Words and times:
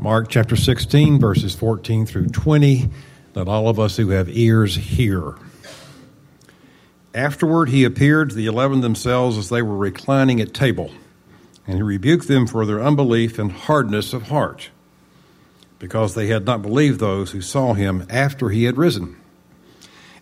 Mark 0.00 0.30
chapter 0.30 0.56
16, 0.56 1.20
verses 1.20 1.54
14 1.54 2.06
through 2.06 2.28
20. 2.28 2.88
Let 3.34 3.48
all 3.48 3.68
of 3.68 3.78
us 3.78 3.98
who 3.98 4.08
have 4.08 4.30
ears 4.30 4.74
hear. 4.74 5.36
Afterward, 7.14 7.68
he 7.68 7.84
appeared 7.84 8.30
to 8.30 8.34
the 8.34 8.46
eleven 8.46 8.80
themselves 8.80 9.36
as 9.36 9.50
they 9.50 9.60
were 9.60 9.76
reclining 9.76 10.40
at 10.40 10.54
table, 10.54 10.90
and 11.66 11.76
he 11.76 11.82
rebuked 11.82 12.28
them 12.28 12.46
for 12.46 12.64
their 12.64 12.80
unbelief 12.80 13.38
and 13.38 13.52
hardness 13.52 14.14
of 14.14 14.28
heart, 14.28 14.70
because 15.78 16.14
they 16.14 16.28
had 16.28 16.46
not 16.46 16.62
believed 16.62 16.98
those 16.98 17.32
who 17.32 17.42
saw 17.42 17.74
him 17.74 18.06
after 18.08 18.48
he 18.48 18.64
had 18.64 18.78
risen. 18.78 19.16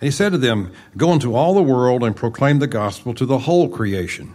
And 0.01 0.02
he 0.02 0.10
said 0.10 0.32
to 0.32 0.38
them, 0.38 0.73
Go 0.96 1.12
into 1.12 1.37
all 1.37 1.54
the 1.54 1.62
world 1.62 2.02
and 2.02 2.16
proclaim 2.16 2.59
the 2.59 2.66
gospel 2.66 3.15
to 3.15 3.24
the 3.24 3.38
whole 3.38 3.68
creation. 3.68 4.34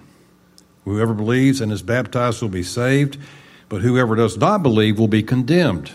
Whoever 0.86 1.14
believes 1.14 1.60
and 1.60 1.70
is 1.70 1.82
baptized 1.82 2.42
will 2.42 2.48
be 2.48 2.64
saved 2.64 3.18
but 3.74 3.82
whoever 3.82 4.16
does 4.16 4.38
not 4.38 4.62
believe 4.62 5.00
will 5.00 5.08
be 5.08 5.24
condemned. 5.24 5.92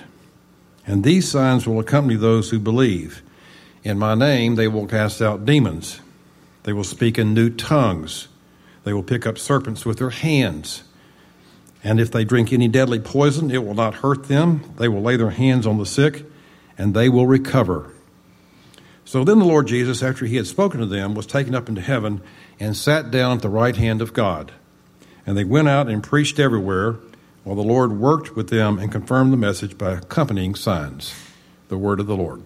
And 0.85 1.05
these 1.05 1.31
signs 1.31 1.65
will 1.65 1.79
accompany 1.79 2.17
those 2.17 2.51
who 2.51 2.59
believe. 2.59 3.23
In 3.85 4.01
my 4.01 4.17
name 4.17 4.57
they 4.57 4.67
will 4.67 4.89
cast 4.89 5.23
out 5.23 5.45
demons. 5.45 6.01
They 6.65 6.73
will 6.73 6.83
speak 6.83 7.19
in 7.19 7.35
new 7.35 7.51
tongues. 7.51 8.27
They 8.83 8.93
will 8.93 9.05
pick 9.05 9.29
up 9.29 9.39
serpents 9.39 9.87
with 9.87 9.99
their 9.99 10.11
hands. 10.11 10.83
And 11.85 12.01
if 12.01 12.11
they 12.11 12.25
drink 12.25 12.53
any 12.53 12.67
deadly 12.67 12.99
poison, 12.99 13.49
it 13.53 13.65
will 13.65 13.75
not 13.75 13.95
hurt 13.95 14.25
them. 14.25 14.75
They 14.77 14.89
will 14.89 15.03
lay 15.03 15.15
their 15.15 15.31
hands 15.31 15.65
on 15.65 15.79
the 15.79 15.87
sick, 15.87 16.25
and 16.77 16.95
they 16.95 17.09
will 17.09 17.29
recover. 17.29 17.93
So 19.05 19.23
then 19.23 19.39
the 19.39 19.45
Lord 19.45 19.69
Jesus, 19.69 20.03
after 20.03 20.27
he 20.27 20.35
had 20.35 20.49
spoken 20.49 20.81
to 20.81 20.87
them, 20.87 21.15
was 21.15 21.27
taken 21.27 21.55
up 21.55 21.69
into 21.69 21.81
heaven 21.81 22.23
and 22.59 22.77
sat 22.77 23.13
down 23.13 23.37
at 23.37 23.43
the 23.43 23.49
right 23.49 23.77
hand 23.77 24.03
of 24.03 24.13
God. 24.13 24.51
And 25.25 25.39
they 25.39 25.45
went 25.45 25.69
out 25.69 25.89
and 25.89 26.03
preached 26.03 26.41
everywhere 26.41 26.97
while 27.49 27.57
the 27.57 27.63
Lord 27.63 27.93
worked 27.93 28.37
with 28.37 28.51
them 28.51 28.79
and 28.79 28.93
confirmed 28.93 29.33
the 29.33 29.39
message 29.39 29.79
by 29.79 29.93
accompanying 29.93 30.55
signs. 30.55 31.15
The 31.69 31.79
word 31.79 31.99
of 31.99 32.07
the 32.07 32.15
Lord. 32.15 32.43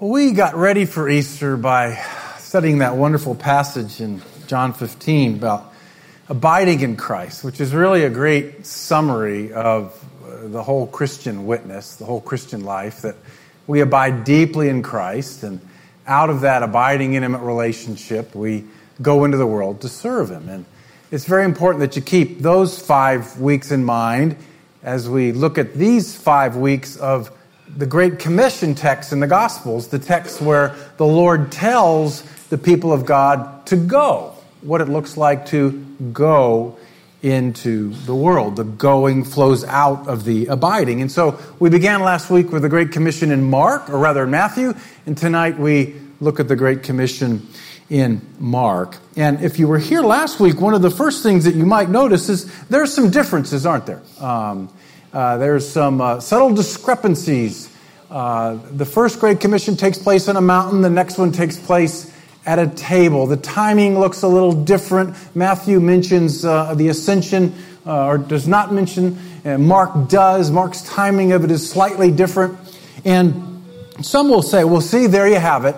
Well, 0.00 0.10
we 0.10 0.32
got 0.32 0.54
ready 0.54 0.86
for 0.86 1.06
Easter 1.06 1.58
by 1.58 2.02
studying 2.38 2.78
that 2.78 2.96
wonderful 2.96 3.34
passage 3.34 4.00
in 4.00 4.22
John 4.46 4.72
15 4.72 5.34
about 5.34 5.70
abiding 6.30 6.80
in 6.80 6.96
Christ, 6.96 7.44
which 7.44 7.60
is 7.60 7.74
really 7.74 8.04
a 8.04 8.10
great 8.10 8.64
summary 8.64 9.52
of 9.52 10.02
uh, 10.24 10.48
the 10.48 10.62
whole 10.62 10.86
Christian 10.86 11.44
witness, 11.44 11.96
the 11.96 12.06
whole 12.06 12.22
Christian 12.22 12.64
life, 12.64 13.02
that 13.02 13.16
we 13.66 13.80
abide 13.80 14.24
deeply 14.24 14.70
in 14.70 14.82
Christ, 14.82 15.42
and 15.42 15.60
out 16.06 16.30
of 16.30 16.40
that 16.40 16.62
abiding 16.62 17.12
intimate 17.12 17.42
relationship, 17.42 18.34
we 18.34 18.64
go 19.02 19.26
into 19.26 19.36
the 19.36 19.46
world 19.46 19.82
to 19.82 19.90
serve 19.90 20.30
Him. 20.30 20.48
And 20.48 20.64
it's 21.10 21.24
very 21.24 21.44
important 21.44 21.80
that 21.80 21.94
you 21.94 22.02
keep 22.02 22.40
those 22.40 22.78
five 22.78 23.40
weeks 23.40 23.70
in 23.70 23.84
mind 23.84 24.36
as 24.82 25.08
we 25.08 25.32
look 25.32 25.56
at 25.56 25.74
these 25.74 26.16
five 26.16 26.56
weeks 26.56 26.96
of 26.96 27.30
the 27.76 27.86
Great 27.86 28.18
Commission 28.18 28.74
text 28.74 29.12
in 29.12 29.20
the 29.20 29.26
Gospels, 29.26 29.88
the 29.88 29.98
text 29.98 30.40
where 30.40 30.74
the 30.96 31.06
Lord 31.06 31.52
tells 31.52 32.22
the 32.48 32.58
people 32.58 32.92
of 32.92 33.06
God 33.06 33.66
to 33.66 33.76
go, 33.76 34.34
what 34.62 34.80
it 34.80 34.88
looks 34.88 35.16
like 35.16 35.46
to 35.46 35.72
go 36.12 36.76
into 37.22 37.90
the 38.04 38.14
world. 38.14 38.56
The 38.56 38.64
going 38.64 39.24
flows 39.24 39.64
out 39.64 40.06
of 40.08 40.24
the 40.24 40.46
abiding. 40.46 41.00
And 41.02 41.10
so 41.10 41.38
we 41.58 41.70
began 41.70 42.02
last 42.02 42.30
week 42.30 42.52
with 42.52 42.62
the 42.62 42.68
Great 42.68 42.92
Commission 42.92 43.30
in 43.30 43.48
Mark, 43.48 43.90
or 43.90 43.98
rather 43.98 44.24
in 44.24 44.30
Matthew, 44.30 44.74
and 45.06 45.16
tonight 45.16 45.58
we 45.58 45.94
look 46.20 46.40
at 46.40 46.48
the 46.48 46.56
Great 46.56 46.82
Commission 46.82 47.46
in 47.88 48.20
Mark. 48.38 48.96
And 49.16 49.42
if 49.42 49.58
you 49.58 49.68
were 49.68 49.78
here 49.78 50.02
last 50.02 50.40
week, 50.40 50.60
one 50.60 50.74
of 50.74 50.82
the 50.82 50.90
first 50.90 51.22
things 51.22 51.44
that 51.44 51.54
you 51.54 51.64
might 51.64 51.88
notice 51.88 52.28
is 52.28 52.52
there's 52.64 52.92
some 52.92 53.10
differences, 53.10 53.64
aren't 53.64 53.86
there? 53.86 54.02
Um, 54.20 54.68
uh, 55.12 55.36
there's 55.38 55.68
some 55.68 56.00
uh, 56.00 56.20
subtle 56.20 56.54
discrepancies. 56.54 57.72
Uh, 58.10 58.58
the 58.72 58.84
first 58.84 59.20
Great 59.20 59.40
Commission 59.40 59.76
takes 59.76 59.98
place 59.98 60.28
on 60.28 60.36
a 60.36 60.40
mountain, 60.40 60.82
the 60.82 60.90
next 60.90 61.18
one 61.18 61.32
takes 61.32 61.56
place 61.56 62.12
at 62.44 62.58
a 62.58 62.68
table. 62.68 63.26
The 63.26 63.36
timing 63.36 63.98
looks 63.98 64.22
a 64.22 64.28
little 64.28 64.52
different. 64.52 65.16
Matthew 65.34 65.80
mentions 65.80 66.44
uh, 66.44 66.74
the 66.74 66.88
ascension, 66.88 67.54
uh, 67.84 68.06
or 68.06 68.18
does 68.18 68.46
not 68.46 68.72
mention. 68.72 69.18
Mark 69.44 70.08
does. 70.08 70.50
Mark's 70.50 70.82
timing 70.82 71.30
of 71.32 71.44
it 71.44 71.52
is 71.52 71.68
slightly 71.68 72.10
different. 72.10 72.58
And 73.04 73.64
some 74.02 74.28
will 74.28 74.42
say, 74.42 74.64
well, 74.64 74.80
see, 74.80 75.06
there 75.06 75.28
you 75.28 75.38
have 75.38 75.64
it 75.64 75.76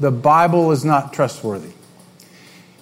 the 0.00 0.10
Bible 0.10 0.70
is 0.72 0.84
not 0.84 1.12
trustworthy. 1.12 1.72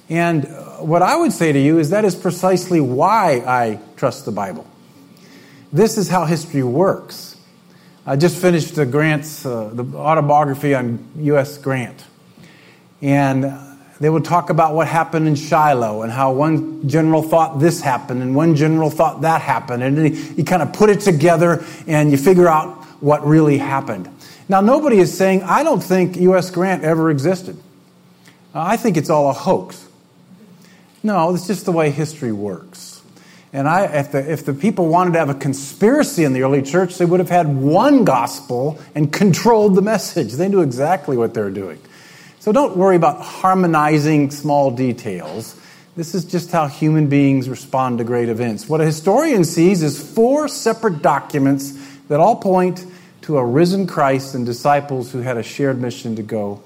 And 0.09 0.44
what 0.78 1.03
I 1.03 1.16
would 1.16 1.32
say 1.32 1.53
to 1.53 1.59
you 1.59 1.78
is 1.78 1.91
that 1.91 2.04
is 2.04 2.15
precisely 2.15 2.81
why 2.81 3.43
I 3.47 3.81
trust 3.97 4.25
the 4.25 4.32
Bible. 4.32 4.66
This 5.72 5.99
is 5.99 6.09
how 6.09 6.25
history 6.27 6.62
works. 6.62 7.37
I 8.06 8.15
just 8.15 8.41
finished 8.41 8.77
the 8.77 8.87
Grant's 8.87 9.44
uh, 9.44 9.71
the 9.72 9.84
autobiography 9.97 10.75
on 10.75 11.04
U.S. 11.16 11.59
Grant, 11.59 12.04
and 13.03 13.53
they 13.98 14.09
would 14.09 14.25
talk 14.25 14.48
about 14.48 14.75
what 14.75 14.87
happened 14.87 15.27
in 15.27 15.34
Shiloh 15.34 16.03
and 16.03 16.12
how 16.12 16.33
one 16.33 16.88
general 16.88 17.22
thought 17.22 17.59
this 17.59 17.81
happened 17.81 18.22
and 18.22 18.37
one 18.37 18.54
general 18.54 18.91
thought 18.91 19.22
that 19.22 19.41
happened, 19.41 19.83
and 19.83 20.16
you 20.38 20.44
kind 20.44 20.62
of 20.62 20.72
put 20.72 20.88
it 20.88 21.00
together 21.00 21.65
and 21.88 22.12
you 22.12 22.16
figure 22.16 22.47
out 22.47 22.84
what 23.00 23.27
really 23.27 23.59
happened. 23.59 24.09
Now, 24.48 24.60
nobody 24.60 24.98
is 24.98 25.16
saying, 25.16 25.42
I 25.42 25.64
don't 25.64 25.82
think 25.82 26.16
U.S. 26.16 26.50
Grant 26.50 26.84
ever 26.84 27.10
existed. 27.10 27.56
Uh, 28.54 28.62
I 28.62 28.76
think 28.76 28.96
it's 28.96 29.10
all 29.10 29.28
a 29.28 29.32
hoax. 29.32 29.86
No, 31.02 31.34
it's 31.34 31.46
just 31.46 31.64
the 31.64 31.72
way 31.72 31.90
history 31.90 32.32
works. 32.32 33.02
And 33.52 33.68
I, 33.68 33.84
if, 33.86 34.12
the, 34.12 34.30
if 34.30 34.44
the 34.44 34.54
people 34.54 34.88
wanted 34.88 35.14
to 35.14 35.18
have 35.18 35.30
a 35.30 35.34
conspiracy 35.34 36.24
in 36.24 36.32
the 36.32 36.42
early 36.42 36.62
church, 36.62 36.98
they 36.98 37.04
would 37.04 37.20
have 37.20 37.28
had 37.28 37.48
one 37.48 38.04
gospel 38.04 38.78
and 38.94 39.12
controlled 39.12 39.74
the 39.74 39.82
message. 39.82 40.32
They 40.32 40.48
knew 40.48 40.62
exactly 40.62 41.16
what 41.16 41.34
they 41.34 41.40
were 41.40 41.50
doing. 41.50 41.80
So 42.38 42.52
don't 42.52 42.76
worry 42.76 42.96
about 42.96 43.22
harmonizing 43.22 44.30
small 44.30 44.70
details. 44.70 45.58
This 45.96 46.14
is 46.14 46.24
just 46.24 46.52
how 46.52 46.66
human 46.66 47.08
beings 47.08 47.48
respond 47.48 47.98
to 47.98 48.04
great 48.04 48.28
events. 48.28 48.68
What 48.68 48.80
a 48.80 48.84
historian 48.84 49.44
sees 49.44 49.82
is 49.82 49.98
four 49.98 50.48
separate 50.48 51.00
documents 51.00 51.72
that 52.08 52.20
all 52.20 52.36
point 52.36 52.84
to 53.26 53.38
a 53.38 53.44
risen 53.44 53.88
Christ 53.88 54.37
and 54.37 54.47
disciples 54.47 55.10
who 55.10 55.19
had 55.19 55.37
a 55.37 55.42
shared 55.42 55.81
mission 55.81 56.14
to 56.14 56.22
go 56.22 56.62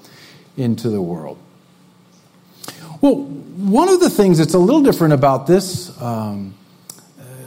into 0.55 0.89
the 0.89 1.01
world. 1.01 1.39
Well, 3.01 3.15
one 3.15 3.89
of 3.89 3.99
the 3.99 4.11
things 4.11 4.37
that's 4.37 4.53
a 4.53 4.59
little 4.59 4.83
different 4.83 5.15
about 5.15 5.47
this 5.47 5.99
um, 5.99 6.53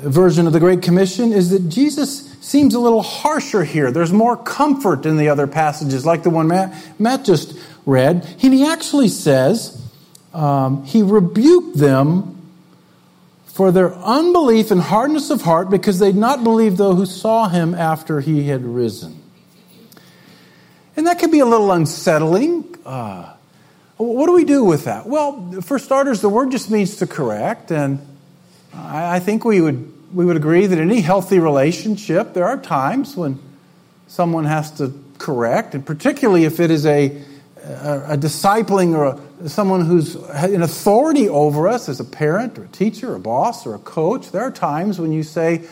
version 0.02 0.48
of 0.48 0.52
the 0.52 0.58
Great 0.58 0.82
Commission 0.82 1.32
is 1.32 1.50
that 1.50 1.68
Jesus 1.68 2.32
seems 2.40 2.74
a 2.74 2.80
little 2.80 3.02
harsher 3.02 3.62
here. 3.62 3.92
There's 3.92 4.12
more 4.12 4.36
comfort 4.36 5.06
in 5.06 5.16
the 5.16 5.28
other 5.28 5.46
passages, 5.46 6.04
like 6.04 6.24
the 6.24 6.30
one 6.30 6.48
Matt, 6.48 6.74
Matt 6.98 7.24
just 7.24 7.56
read. 7.86 8.28
And 8.42 8.52
he 8.52 8.66
actually 8.66 9.08
says, 9.08 9.80
um, 10.32 10.84
he 10.84 11.02
rebuked 11.02 11.78
them 11.78 12.33
for 13.54 13.70
their 13.70 13.94
unbelief 13.94 14.72
and 14.72 14.80
hardness 14.80 15.30
of 15.30 15.42
heart 15.42 15.70
because 15.70 16.00
they 16.00 16.10
did 16.10 16.16
not 16.16 16.42
believe 16.42 16.76
those 16.76 16.96
who 16.96 17.06
saw 17.06 17.46
him 17.48 17.72
after 17.72 18.18
he 18.18 18.48
had 18.48 18.64
risen. 18.64 19.22
And 20.96 21.06
that 21.06 21.20
can 21.20 21.30
be 21.30 21.38
a 21.38 21.46
little 21.46 21.70
unsettling. 21.70 22.76
Uh, 22.84 23.32
what 23.96 24.26
do 24.26 24.32
we 24.32 24.44
do 24.44 24.64
with 24.64 24.86
that? 24.86 25.06
Well, 25.06 25.60
for 25.62 25.78
starters, 25.78 26.20
the 26.20 26.28
word 26.28 26.50
just 26.50 26.68
means 26.68 26.96
to 26.96 27.06
correct, 27.06 27.70
and 27.70 28.04
I, 28.72 29.16
I 29.16 29.20
think 29.20 29.44
we 29.44 29.60
would 29.60 29.92
we 30.12 30.24
would 30.24 30.36
agree 30.36 30.66
that 30.66 30.76
in 30.76 30.90
any 30.90 31.00
healthy 31.00 31.38
relationship, 31.38 32.34
there 32.34 32.46
are 32.46 32.56
times 32.56 33.16
when 33.16 33.38
someone 34.08 34.46
has 34.46 34.72
to 34.78 34.92
correct, 35.18 35.76
and 35.76 35.86
particularly 35.86 36.44
if 36.44 36.58
it 36.58 36.72
is 36.72 36.86
a 36.86 37.22
a, 37.64 38.12
a 38.12 38.16
discipling 38.16 38.94
or 38.94 39.04
a, 39.44 39.48
someone 39.48 39.84
who's 39.84 40.16
in 40.44 40.62
authority 40.62 41.28
over 41.28 41.68
us 41.68 41.88
as 41.88 42.00
a 42.00 42.04
parent 42.04 42.58
or 42.58 42.64
a 42.64 42.68
teacher 42.68 43.12
or 43.12 43.16
a 43.16 43.20
boss 43.20 43.66
or 43.66 43.74
a 43.74 43.78
coach, 43.78 44.30
there 44.30 44.42
are 44.42 44.50
times 44.50 44.98
when 44.98 45.12
you 45.12 45.22
say, 45.22 45.62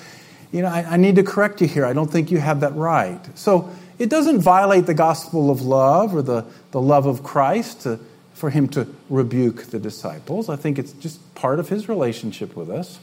you 0.53 0.63
know, 0.63 0.69
I, 0.69 0.83
I 0.93 0.97
need 0.97 1.17
to 1.17 1.23
correct 1.23 1.61
you 1.61 1.67
here. 1.67 1.85
I 1.85 1.93
don't 1.93 2.11
think 2.11 2.31
you 2.31 2.39
have 2.39 2.61
that 2.61 2.75
right. 2.75 3.21
So 3.39 3.71
it 3.99 4.09
doesn't 4.11 4.41
violate 4.41 4.87
the 4.87 4.95
gospel 4.95 5.51
of 5.51 5.63
love 5.63 6.15
or 6.15 6.23
the, 6.23 6.45
the 6.71 6.81
love 6.81 7.07
of 7.07 7.23
Christ 7.23 7.83
to, 7.83 8.01
for 8.35 8.51
him 8.51 8.69
to 8.69 8.87
rebuke 9.09 9.65
the 9.65 9.79
disciples. 9.79 10.49
I 10.49 10.57
think 10.57 10.79
it's 10.79 10.93
just 10.93 11.35
part 11.35 11.59
of 11.59 11.69
his 11.69 11.89
relationship 11.89 12.57
with 12.57 12.71
us. 12.71 12.99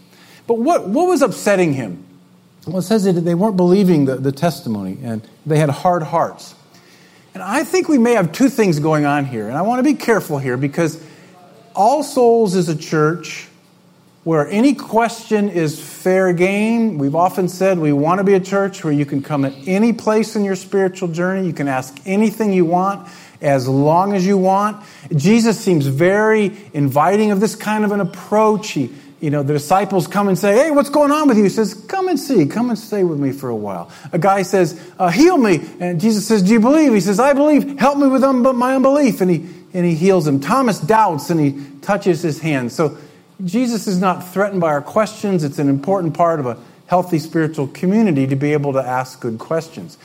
But 0.48 0.56
what, 0.56 0.88
what 0.88 1.08
was 1.08 1.22
upsetting 1.22 1.74
him? 1.74 2.06
Well, 2.68 2.80
it 2.80 2.84
says 2.84 3.06
that 3.06 3.14
they 3.14 3.36
weren't 3.36 3.56
believing 3.56 4.06
the, 4.06 4.16
the 4.16 4.32
testimony 4.32 4.98
and 5.02 5.22
they 5.46 5.58
had 5.58 5.70
hard 5.70 6.04
hearts. 6.04 6.56
And 7.34 7.44
I 7.44 7.64
think 7.64 7.88
we 7.88 7.98
may 7.98 8.14
have 8.14 8.32
two 8.32 8.50
things 8.50 8.80
going 8.80 9.06
on 9.06 9.26
here. 9.26 9.48
And 9.48 9.58
I 9.58 9.62
want 9.62 9.80
to 9.80 9.84
be 9.84 9.94
careful 9.94 10.38
here 10.38 10.58
because 10.58 11.02
All 11.76 12.04
Souls 12.04 12.56
is 12.56 12.70
a 12.70 12.76
church 12.76 13.48
where 14.24 14.48
any 14.48 14.74
question 14.76 15.50
is 15.50 15.80
fair 15.80 16.34
game. 16.34 16.98
We've 16.98 17.16
often 17.16 17.48
said 17.48 17.80
we 17.80 17.94
want 17.94 18.20
to 18.20 18.24
be 18.24 18.34
a 18.34 18.40
church 18.40 18.84
where 18.84 18.94
you 18.94 19.06
can 19.06 19.22
come 19.22 19.46
at 19.46 19.54
any 19.66 19.94
place 19.94 20.36
in 20.36 20.44
your 20.44 20.56
spiritual 20.56 21.08
journey. 21.08 21.48
You 21.48 21.54
can 21.54 21.68
ask 21.68 21.98
anything 22.06 22.52
you 22.52 22.66
want 22.66 23.08
as 23.42 23.68
long 23.68 24.14
as 24.14 24.26
you 24.26 24.38
want. 24.38 24.86
Jesus 25.16 25.60
seems 25.60 25.88
very 25.88 26.58
inviting 26.74 27.32
of 27.32 27.40
this 27.40 27.56
kind 27.56 27.86
of 27.86 27.92
an 27.92 28.02
approach. 28.02 28.72
He 28.72 28.94
you 29.20 29.30
know, 29.30 29.44
the 29.44 29.54
disciples 29.54 30.08
come 30.08 30.28
and 30.28 30.38
say, 30.38 30.54
Hey, 30.54 30.72
what's 30.72 30.90
going 30.90 31.12
on 31.12 31.28
with 31.28 31.38
you? 31.38 31.44
He 31.44 31.50
says, 31.50 31.74
Come 31.74 32.08
and 32.08 32.20
see. 32.20 32.46
Come 32.46 32.70
and 32.70 32.80
stay 32.80 33.04
with 33.04 33.20
me 33.20 33.32
for 33.32 33.50
a 33.50 33.56
while. 33.56 33.92
A 34.12 34.20
guy 34.20 34.44
says, 34.44 34.80
uh, 34.98 35.10
Heal 35.10 35.38
me. 35.38 35.62
And 35.80 36.00
Jesus 36.00 36.28
says, 36.28 36.42
Do 36.42 36.54
you 36.54 36.60
believe? 36.60 36.94
He 36.94 37.02
says, 37.02 37.20
I 37.20 37.34
believe. 37.34 37.80
Help 37.80 37.98
me 37.98 38.08
with 38.08 38.24
un- 38.24 38.42
my 38.58 38.76
unbelief. 38.76 39.22
And 39.22 39.30
he, 39.30 39.46
and 39.74 39.86
he 39.86 39.94
heals 39.94 40.26
him. 40.28 40.40
Thomas 40.40 40.80
doubts 40.80 41.30
and 41.30 41.40
he 41.40 41.66
touches 41.82 42.22
his 42.22 42.40
hand. 42.40 42.72
So 42.72 42.98
Jesus 43.44 43.88
is 43.88 44.00
not 44.00 44.32
threatened 44.32 44.62
by 44.62 44.70
our 44.70 44.82
questions. 44.82 45.44
It's 45.44 45.60
an 45.60 45.70
important 45.70 46.14
part 46.14 46.40
of 46.40 46.46
a 46.46 46.58
healthy 46.88 47.20
spiritual 47.20 47.68
community 47.68 48.26
to 48.28 48.36
be 48.36 48.54
able 48.54 48.74
to 48.74 48.80
ask 48.80 49.20
good 49.20 49.38
questions. 49.38 49.98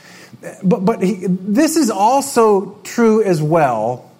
But, 0.63 0.85
but 0.85 1.01
he, 1.01 1.25
this 1.27 1.77
is 1.77 1.89
also 1.89 2.77
true 2.83 3.23
as 3.23 3.41
well 3.41 4.11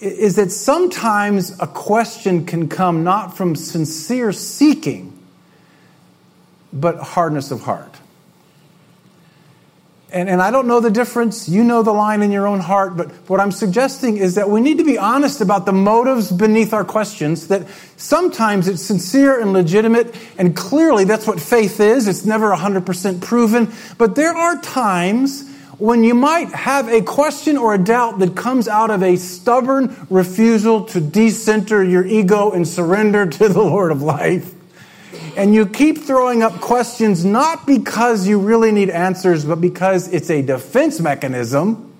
is 0.00 0.36
that 0.36 0.52
sometimes 0.52 1.58
a 1.60 1.66
question 1.66 2.44
can 2.44 2.68
come 2.68 3.02
not 3.02 3.36
from 3.36 3.56
sincere 3.56 4.32
seeking, 4.32 5.12
but 6.72 6.98
hardness 6.98 7.50
of 7.50 7.62
heart. 7.62 7.94
And, 10.12 10.28
and 10.28 10.40
I 10.40 10.50
don't 10.50 10.68
know 10.68 10.80
the 10.80 10.90
difference. 10.90 11.48
You 11.48 11.64
know 11.64 11.82
the 11.82 11.92
line 11.92 12.22
in 12.22 12.30
your 12.30 12.46
own 12.46 12.60
heart. 12.60 12.96
But 12.96 13.10
what 13.28 13.40
I'm 13.40 13.50
suggesting 13.50 14.18
is 14.18 14.36
that 14.36 14.48
we 14.48 14.60
need 14.60 14.78
to 14.78 14.84
be 14.84 14.98
honest 14.98 15.40
about 15.40 15.66
the 15.66 15.72
motives 15.72 16.30
beneath 16.30 16.72
our 16.72 16.84
questions, 16.84 17.48
that 17.48 17.66
sometimes 17.96 18.68
it's 18.68 18.82
sincere 18.82 19.40
and 19.40 19.52
legitimate. 19.52 20.14
And 20.38 20.56
clearly 20.56 21.04
that's 21.04 21.26
what 21.26 21.40
faith 21.40 21.80
is. 21.80 22.06
It's 22.06 22.24
never 22.24 22.54
100% 22.54 23.20
proven. 23.20 23.72
But 23.98 24.14
there 24.14 24.34
are 24.34 24.60
times 24.60 25.50
when 25.78 26.04
you 26.04 26.14
might 26.14 26.48
have 26.48 26.88
a 26.88 27.02
question 27.02 27.58
or 27.58 27.74
a 27.74 27.78
doubt 27.78 28.18
that 28.20 28.34
comes 28.34 28.66
out 28.66 28.90
of 28.90 29.02
a 29.02 29.16
stubborn 29.16 30.06
refusal 30.08 30.84
to 30.86 31.00
decenter 31.00 31.84
your 31.84 32.06
ego 32.06 32.50
and 32.50 32.66
surrender 32.66 33.26
to 33.26 33.48
the 33.48 33.62
Lord 33.62 33.92
of 33.92 34.00
life. 34.02 34.54
And 35.36 35.54
you 35.54 35.66
keep 35.66 35.98
throwing 35.98 36.42
up 36.42 36.60
questions 36.60 37.24
not 37.24 37.66
because 37.66 38.26
you 38.26 38.38
really 38.38 38.72
need 38.72 38.88
answers, 38.88 39.44
but 39.44 39.60
because 39.60 40.08
it's 40.12 40.30
a 40.30 40.40
defense 40.40 40.98
mechanism 40.98 41.94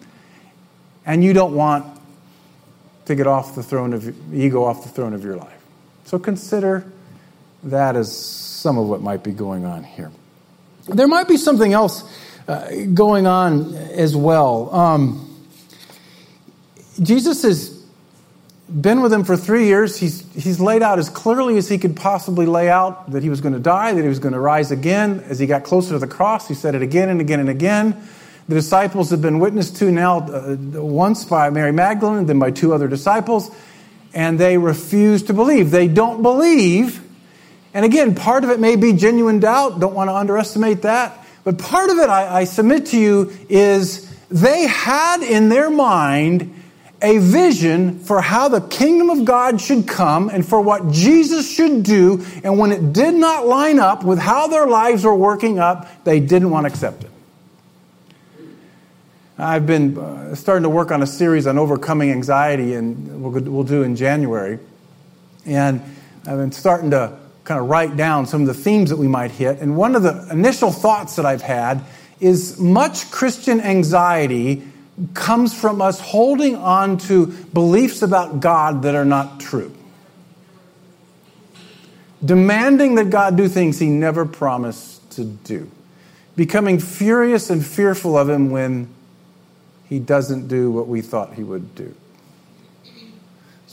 and 1.04 1.22
you 1.22 1.34
don't 1.34 1.54
want 1.54 1.84
to 3.04 3.14
get 3.14 3.26
off 3.26 3.54
the 3.54 3.62
throne 3.62 3.92
of 3.92 4.34
ego 4.34 4.64
off 4.64 4.82
the 4.84 4.88
throne 4.88 5.12
of 5.12 5.22
your 5.22 5.36
life. 5.36 5.62
So 6.06 6.18
consider 6.18 6.90
that 7.64 7.94
as 7.94 8.16
some 8.16 8.78
of 8.78 8.86
what 8.88 9.02
might 9.02 9.22
be 9.22 9.32
going 9.32 9.64
on 9.64 9.84
here. 9.84 10.10
There 10.88 11.08
might 11.08 11.28
be 11.28 11.36
something 11.36 11.72
else 11.72 12.04
going 12.46 13.26
on 13.26 13.74
as 13.74 14.14
well. 14.14 14.74
Um, 14.74 15.22
Jesus 17.02 17.42
has 17.42 17.76
been 18.68 19.00
with 19.00 19.12
him 19.12 19.24
for 19.24 19.36
three 19.36 19.66
years. 19.66 19.98
He's, 19.98 20.32
he's 20.32 20.60
laid 20.60 20.82
out 20.82 20.98
as 20.98 21.08
clearly 21.08 21.56
as 21.56 21.68
he 21.68 21.78
could 21.78 21.96
possibly 21.96 22.46
lay 22.46 22.68
out 22.68 23.10
that 23.10 23.22
he 23.22 23.28
was 23.28 23.40
going 23.40 23.54
to 23.54 23.60
die, 23.60 23.92
that 23.92 24.02
he 24.02 24.08
was 24.08 24.18
going 24.18 24.34
to 24.34 24.40
rise 24.40 24.70
again. 24.70 25.24
As 25.28 25.38
he 25.38 25.46
got 25.46 25.64
closer 25.64 25.90
to 25.90 25.98
the 25.98 26.06
cross, 26.06 26.48
he 26.48 26.54
said 26.54 26.74
it 26.74 26.82
again 26.82 27.08
and 27.08 27.20
again 27.20 27.40
and 27.40 27.48
again. 27.48 28.08
The 28.48 28.54
disciples 28.54 29.10
have 29.10 29.20
been 29.20 29.40
witnessed 29.40 29.76
to 29.76 29.90
now 29.90 30.18
uh, 30.18 30.56
once 30.74 31.24
by 31.24 31.50
Mary 31.50 31.72
Magdalene, 31.72 32.26
then 32.26 32.38
by 32.38 32.52
two 32.52 32.72
other 32.72 32.86
disciples, 32.86 33.50
and 34.14 34.38
they 34.38 34.56
refuse 34.56 35.24
to 35.24 35.32
believe. 35.32 35.72
They 35.72 35.88
don't 35.88 36.22
believe. 36.22 37.02
And 37.74 37.84
again, 37.84 38.14
part 38.14 38.44
of 38.44 38.50
it 38.50 38.60
may 38.60 38.76
be 38.76 38.92
genuine 38.92 39.40
doubt. 39.40 39.80
Don't 39.80 39.94
want 39.94 40.08
to 40.08 40.14
underestimate 40.14 40.82
that. 40.82 41.25
But 41.46 41.58
part 41.58 41.90
of 41.90 41.98
it, 41.98 42.10
I, 42.10 42.40
I 42.40 42.44
submit 42.44 42.86
to 42.86 42.98
you, 42.98 43.32
is 43.48 44.12
they 44.28 44.66
had 44.66 45.22
in 45.22 45.48
their 45.48 45.70
mind 45.70 46.52
a 47.00 47.18
vision 47.18 48.00
for 48.00 48.20
how 48.20 48.48
the 48.48 48.60
kingdom 48.60 49.10
of 49.10 49.24
God 49.24 49.60
should 49.60 49.86
come 49.86 50.28
and 50.28 50.44
for 50.44 50.60
what 50.60 50.90
Jesus 50.90 51.48
should 51.48 51.84
do. 51.84 52.26
And 52.42 52.58
when 52.58 52.72
it 52.72 52.92
did 52.92 53.14
not 53.14 53.46
line 53.46 53.78
up 53.78 54.02
with 54.02 54.18
how 54.18 54.48
their 54.48 54.66
lives 54.66 55.04
were 55.04 55.14
working 55.14 55.60
up, 55.60 56.02
they 56.02 56.18
didn't 56.18 56.50
want 56.50 56.66
to 56.66 56.72
accept 56.72 57.04
it. 57.04 57.10
I've 59.38 59.68
been 59.68 59.96
uh, 59.96 60.34
starting 60.34 60.64
to 60.64 60.68
work 60.68 60.90
on 60.90 61.00
a 61.00 61.06
series 61.06 61.46
on 61.46 61.58
overcoming 61.58 62.10
anxiety, 62.10 62.74
and 62.74 63.22
we'll, 63.22 63.40
we'll 63.40 63.62
do 63.62 63.84
in 63.84 63.94
January. 63.94 64.58
And 65.44 65.80
I've 66.26 66.38
been 66.38 66.50
starting 66.50 66.90
to 66.90 67.16
kind 67.46 67.60
of 67.60 67.68
write 67.68 67.96
down 67.96 68.26
some 68.26 68.42
of 68.42 68.48
the 68.48 68.54
themes 68.54 68.90
that 68.90 68.96
we 68.96 69.06
might 69.06 69.30
hit. 69.30 69.60
And 69.60 69.76
one 69.76 69.94
of 69.94 70.02
the 70.02 70.26
initial 70.30 70.72
thoughts 70.72 71.16
that 71.16 71.24
I've 71.24 71.42
had 71.42 71.82
is 72.20 72.58
much 72.58 73.10
Christian 73.12 73.60
anxiety 73.60 74.64
comes 75.14 75.58
from 75.58 75.80
us 75.80 76.00
holding 76.00 76.56
on 76.56 76.98
to 76.98 77.26
beliefs 77.26 78.02
about 78.02 78.40
God 78.40 78.82
that 78.82 78.94
are 78.94 79.04
not 79.04 79.38
true. 79.38 79.72
Demanding 82.24 82.96
that 82.96 83.10
God 83.10 83.36
do 83.36 83.48
things 83.48 83.78
he 83.78 83.88
never 83.88 84.26
promised 84.26 85.08
to 85.12 85.24
do. 85.24 85.70
Becoming 86.34 86.80
furious 86.80 87.48
and 87.48 87.64
fearful 87.64 88.18
of 88.18 88.28
him 88.28 88.50
when 88.50 88.88
he 89.88 90.00
doesn't 90.00 90.48
do 90.48 90.70
what 90.70 90.88
we 90.88 91.00
thought 91.00 91.34
he 91.34 91.44
would 91.44 91.74
do. 91.76 91.94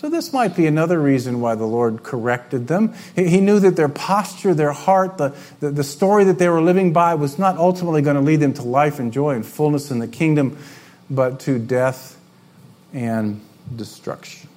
So, 0.04 0.10
this 0.10 0.34
might 0.34 0.54
be 0.54 0.68
another 0.68 1.00
reason 1.00 1.40
why 1.40 1.56
the 1.56 1.64
Lord 1.66 2.04
corrected 2.04 2.68
them. 2.68 2.94
He 3.16 3.40
knew 3.40 3.62
that 3.62 3.78
their 3.78 3.88
posture, 3.88 4.54
their 4.54 4.74
heart, 4.74 5.18
the, 5.18 5.34
the, 5.62 5.72
the 5.72 5.84
story 5.86 6.26
that 6.26 6.38
they 6.38 6.50
were 6.50 6.62
living 6.62 6.92
by 6.92 7.16
was 7.16 7.40
not 7.40 7.56
ultimately 7.56 8.02
going 8.02 8.18
to 8.18 8.22
lead 8.22 8.42
them 8.42 8.52
to 8.56 8.64
life 8.64 9.00
and 9.00 9.14
joy 9.14 9.34
and 9.34 9.46
fullness 9.46 9.92
in 9.92 10.00
the 10.00 10.08
kingdom 10.10 10.58
but 11.10 11.40
to 11.40 11.58
death 11.58 12.20
and 12.92 13.40
destruction. 13.74 14.50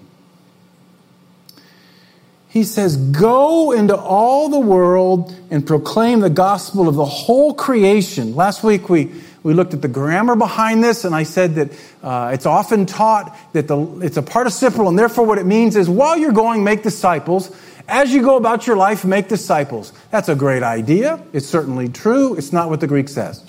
He 2.56 2.64
says, 2.64 2.96
Go 2.96 3.72
into 3.72 3.94
all 3.94 4.48
the 4.48 4.58
world 4.58 5.36
and 5.50 5.66
proclaim 5.66 6.20
the 6.20 6.30
gospel 6.30 6.88
of 6.88 6.94
the 6.94 7.04
whole 7.04 7.52
creation. 7.52 8.34
Last 8.34 8.64
week 8.64 8.88
we, 8.88 9.12
we 9.42 9.52
looked 9.52 9.74
at 9.74 9.82
the 9.82 9.88
grammar 9.88 10.36
behind 10.36 10.82
this, 10.82 11.04
and 11.04 11.14
I 11.14 11.24
said 11.24 11.56
that 11.56 11.72
uh, 12.02 12.30
it's 12.32 12.46
often 12.46 12.86
taught 12.86 13.36
that 13.52 13.68
the, 13.68 14.00
it's 14.00 14.16
a 14.16 14.22
participle, 14.22 14.88
and 14.88 14.98
therefore 14.98 15.26
what 15.26 15.36
it 15.36 15.44
means 15.44 15.76
is 15.76 15.86
while 15.86 16.16
you're 16.16 16.32
going, 16.32 16.64
make 16.64 16.82
disciples. 16.82 17.54
As 17.88 18.14
you 18.14 18.22
go 18.22 18.38
about 18.38 18.66
your 18.66 18.78
life, 18.78 19.04
make 19.04 19.28
disciples. 19.28 19.92
That's 20.10 20.30
a 20.30 20.34
great 20.34 20.62
idea. 20.62 21.22
It's 21.34 21.46
certainly 21.46 21.90
true. 21.90 22.36
It's 22.36 22.54
not 22.54 22.70
what 22.70 22.80
the 22.80 22.86
Greek 22.86 23.10
says. 23.10 23.44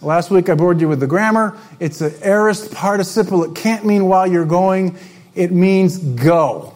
Last 0.00 0.30
week 0.30 0.48
I 0.48 0.54
bored 0.54 0.80
you 0.80 0.88
with 0.88 1.00
the 1.00 1.08
grammar. 1.08 1.58
It's 1.80 2.00
an 2.00 2.14
aorist 2.22 2.72
participle. 2.72 3.42
It 3.42 3.56
can't 3.56 3.84
mean 3.84 4.06
while 4.06 4.28
you're 4.28 4.46
going, 4.46 4.96
it 5.34 5.50
means 5.50 5.98
go. 5.98 6.70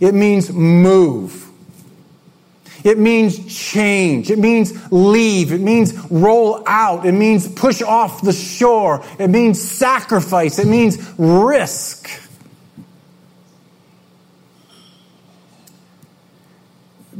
It 0.00 0.14
means 0.14 0.50
move. 0.50 1.44
It 2.84 2.98
means 2.98 3.52
change. 3.52 4.30
It 4.30 4.38
means 4.38 4.92
leave. 4.92 5.52
It 5.52 5.60
means 5.60 5.92
roll 6.10 6.62
out. 6.66 7.04
It 7.04 7.12
means 7.12 7.48
push 7.48 7.82
off 7.82 8.22
the 8.22 8.32
shore. 8.32 9.04
It 9.18 9.28
means 9.28 9.60
sacrifice. 9.60 10.58
It 10.58 10.68
means 10.68 10.98
risk. 11.18 12.08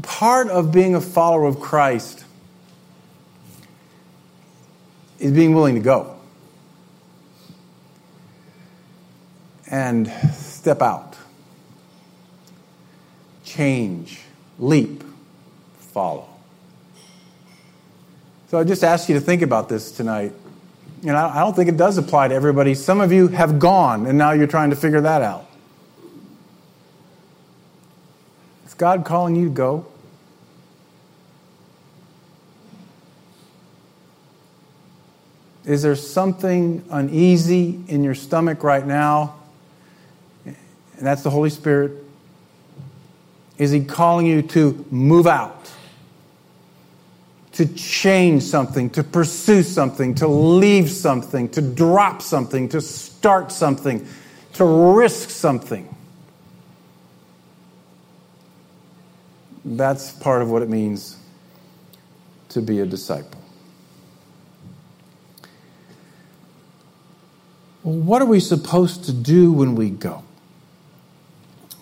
Part 0.03 0.49
of 0.49 0.71
being 0.71 0.95
a 0.95 1.01
follower 1.01 1.47
of 1.47 1.59
Christ 1.59 2.25
is 5.19 5.33
being 5.33 5.55
willing 5.55 5.75
to 5.75 5.81
go 5.81 6.17
and 9.69 10.09
step 10.33 10.83
out, 10.83 11.16
change, 13.57 14.21
leap, 14.59 15.03
follow. 15.79 16.29
So 18.49 18.59
I 18.59 18.65
just 18.65 18.85
ask 18.85 19.09
you 19.09 19.15
to 19.15 19.21
think 19.21 19.43
about 19.43 19.69
this 19.69 19.91
tonight. 19.91 20.33
You 21.03 21.13
know, 21.13 21.17
I 21.17 21.41
don't 21.41 21.55
think 21.55 21.69
it 21.69 21.77
does 21.77 21.99
apply 21.99 22.29
to 22.29 22.35
everybody. 22.35 22.75
Some 22.75 23.01
of 23.01 23.13
you 23.13 23.29
have 23.29 23.59
gone 23.59 24.07
and 24.07 24.19
now 24.19 24.33
you're 24.33 24.47
trying 24.47 24.71
to 24.71 24.77
figure 24.77 25.01
that 25.01 25.23
out. 25.23 25.47
Is 28.67 28.75
God 28.75 29.05
calling 29.05 29.37
you 29.37 29.47
to 29.47 29.55
go? 29.55 29.87
Is 35.65 35.83
there 35.83 35.97
something 35.97 36.85
uneasy 36.91 37.81
in 37.89 38.05
your 38.05 38.15
stomach 38.15 38.63
right 38.63 38.87
now? 38.87 39.35
And 40.45 40.57
that's 41.01 41.23
the 41.23 41.31
Holy 41.31 41.51
Spirit. 41.51 42.06
Is 43.59 43.71
He 43.71 43.85
calling 43.85 44.27
you 44.27 44.43
to 44.43 44.87
move 44.91 45.27
out? 45.27 45.71
To 47.53 47.67
change 47.67 48.43
something, 48.43 48.91
to 48.91 49.03
pursue 49.03 49.63
something, 49.63 50.15
to 50.17 50.29
leave 50.29 50.91
something, 50.91 51.49
to 51.51 51.63
drop 51.63 52.21
something, 52.21 52.69
to 52.69 52.81
start 52.81 53.51
something, 53.51 54.07
to 54.55 54.65
risk 54.65 55.31
something? 55.31 55.95
That's 59.65 60.13
part 60.13 60.43
of 60.43 60.51
what 60.51 60.63
it 60.63 60.69
means 60.69 61.17
to 62.51 62.61
be 62.61 62.81
a 62.81 62.87
disciple. 62.87 63.41
what 67.87 68.21
are 68.21 68.27
we 68.27 68.41
supposed 68.41 69.05
to 69.05 69.13
do 69.13 69.53
when 69.53 69.77
we 69.77 69.91
go? 69.91 70.25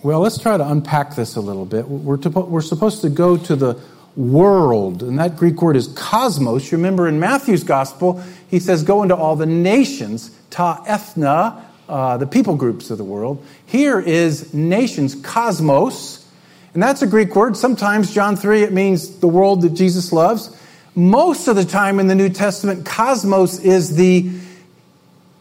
Well, 0.04 0.20
let's 0.20 0.36
try 0.36 0.58
to 0.58 0.68
unpack 0.68 1.16
this 1.16 1.36
a 1.36 1.40
little 1.40 1.64
bit. 1.64 1.88
We're, 1.88 2.18
to, 2.18 2.28
we're 2.28 2.60
supposed 2.60 3.00
to 3.00 3.08
go 3.08 3.38
to 3.38 3.56
the 3.56 3.80
world, 4.16 5.02
and 5.02 5.18
that 5.18 5.38
Greek 5.38 5.62
word 5.62 5.76
is 5.76 5.88
cosmos. 5.96 6.70
You 6.70 6.76
remember 6.76 7.08
in 7.08 7.18
Matthew's 7.18 7.64
gospel, 7.64 8.22
he 8.50 8.60
says, 8.60 8.82
Go 8.82 9.02
into 9.02 9.16
all 9.16 9.34
the 9.34 9.46
nations, 9.46 10.30
ta 10.50 10.84
ethna, 10.86 11.64
uh, 11.88 12.18
the 12.18 12.26
people 12.26 12.54
groups 12.54 12.90
of 12.90 12.98
the 12.98 13.04
world. 13.04 13.42
Here 13.64 13.98
is 13.98 14.52
nations, 14.52 15.14
cosmos, 15.14 16.28
and 16.74 16.82
that's 16.82 17.00
a 17.00 17.06
Greek 17.06 17.34
word. 17.34 17.56
Sometimes, 17.56 18.12
John 18.12 18.36
3, 18.36 18.62
it 18.62 18.74
means 18.74 19.20
the 19.20 19.26
world 19.26 19.62
that 19.62 19.72
Jesus 19.72 20.12
loves. 20.12 20.54
Most 20.94 21.48
of 21.48 21.56
the 21.56 21.64
time 21.64 21.98
in 21.98 22.08
the 22.08 22.14
New 22.14 22.28
Testament, 22.28 22.84
cosmos 22.84 23.58
is 23.58 23.96
the 23.96 24.30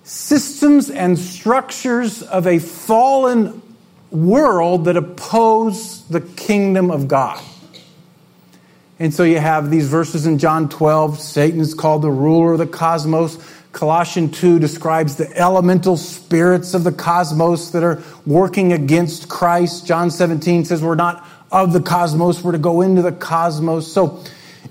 systems 0.05 0.89
and 0.89 1.19
structures 1.19 2.23
of 2.23 2.47
a 2.47 2.59
fallen 2.59 3.61
world 4.13 4.85
that 4.85 4.95
oppose 4.95 6.07
the 6.07 6.21
kingdom 6.21 6.91
of 6.91 7.07
God. 7.07 7.43
And 8.99 9.13
so 9.13 9.23
you 9.23 9.39
have 9.39 9.71
these 9.71 9.89
verses 9.89 10.27
in 10.27 10.37
John 10.37 10.69
12 10.69 11.19
Satan 11.19 11.59
is 11.59 11.73
called 11.73 12.03
the 12.03 12.11
ruler 12.11 12.53
of 12.53 12.59
the 12.59 12.67
cosmos. 12.67 13.37
Colossians 13.71 14.39
2 14.39 14.59
describes 14.59 15.15
the 15.15 15.35
elemental 15.35 15.97
spirits 15.97 16.75
of 16.75 16.83
the 16.83 16.91
cosmos 16.91 17.71
that 17.71 17.83
are 17.83 18.03
working 18.25 18.71
against 18.71 19.27
Christ. 19.27 19.87
John 19.87 20.11
17 20.11 20.65
says 20.65 20.83
we're 20.83 20.93
not 20.93 21.27
of 21.51 21.73
the 21.73 21.81
cosmos, 21.81 22.43
we're 22.43 22.51
to 22.51 22.59
go 22.59 22.81
into 22.81 23.01
the 23.01 23.11
cosmos. 23.11 23.91
So 23.91 24.23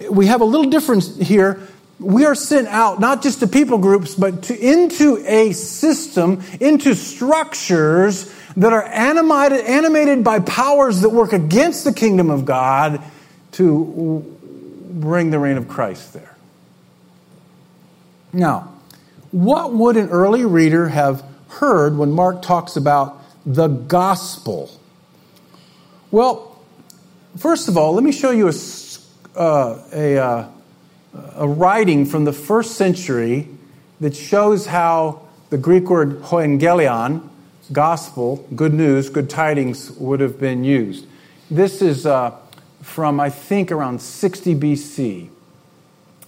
we 0.08 0.26
have 0.26 0.40
a 0.40 0.44
little 0.44 0.70
difference 0.70 1.16
here. 1.18 1.60
We 1.98 2.24
are 2.24 2.34
sent 2.34 2.68
out 2.68 3.00
not 3.00 3.22
just 3.22 3.40
to 3.40 3.46
people 3.46 3.78
groups, 3.78 4.14
but 4.14 4.44
to, 4.44 4.58
into 4.58 5.22
a 5.26 5.52
system, 5.52 6.42
into 6.60 6.94
structures 6.94 8.32
that 8.56 8.72
are 8.72 8.84
animated, 8.84 9.60
animated 9.66 10.24
by 10.24 10.40
powers 10.40 11.00
that 11.00 11.10
work 11.10 11.32
against 11.32 11.84
the 11.84 11.92
kingdom 11.92 12.30
of 12.30 12.44
God 12.44 13.02
to 13.52 14.24
bring 14.90 15.30
the 15.30 15.38
reign 15.38 15.56
of 15.56 15.68
Christ 15.68 16.12
there. 16.12 16.36
Now, 18.32 18.72
what 19.30 19.72
would 19.72 19.96
an 19.96 20.08
early 20.08 20.44
reader 20.44 20.88
have 20.88 21.24
heard 21.48 21.96
when 21.96 22.12
Mark 22.12 22.42
talks 22.42 22.76
about 22.76 23.22
the 23.44 23.68
gospel? 23.68 24.70
Well, 26.10 26.58
first 27.36 27.68
of 27.68 27.76
all, 27.76 27.94
let 27.94 28.04
me 28.04 28.12
show 28.12 28.30
you 28.30 28.48
a, 28.48 29.38
uh, 29.38 29.82
a, 29.92 30.18
uh, 30.18 30.48
a 31.36 31.48
writing 31.48 32.06
from 32.06 32.24
the 32.24 32.32
first 32.32 32.76
century 32.76 33.48
that 34.00 34.16
shows 34.16 34.66
how 34.66 35.22
the 35.50 35.58
Greek 35.58 35.88
word 35.88 36.22
euangelion, 36.22 37.28
gospel, 37.72 38.46
good 38.54 38.74
news, 38.74 39.08
good 39.08 39.30
tidings, 39.30 39.90
would 39.92 40.20
have 40.20 40.38
been 40.38 40.64
used. 40.64 41.06
This 41.50 41.82
is 41.82 42.06
uh, 42.06 42.36
from, 42.82 43.20
I 43.20 43.30
think, 43.30 43.72
around 43.72 44.00
60 44.00 44.54
BC. 44.54 45.28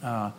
Uh, 0.02 0.30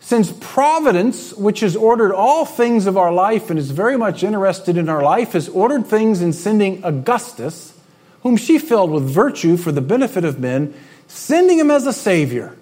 since 0.00 0.32
Providence, 0.40 1.34
which 1.34 1.60
has 1.60 1.76
ordered 1.76 2.14
all 2.14 2.44
things 2.44 2.86
of 2.86 2.96
our 2.96 3.12
life 3.12 3.50
and 3.50 3.58
is 3.58 3.70
very 3.70 3.96
much 3.98 4.22
interested 4.22 4.76
in 4.76 4.88
our 4.88 5.02
life, 5.02 5.32
has 5.32 5.48
ordered 5.48 5.86
things 5.86 6.22
in 6.22 6.32
sending 6.32 6.82
Augustus, 6.84 7.78
whom 8.22 8.36
she 8.36 8.58
filled 8.58 8.90
with 8.90 9.08
virtue 9.08 9.56
for 9.56 9.72
the 9.72 9.80
benefit 9.80 10.24
of 10.24 10.40
men, 10.40 10.74
sending 11.06 11.58
him 11.58 11.70
as 11.70 11.86
a 11.86 11.92
Savior, 11.92 12.56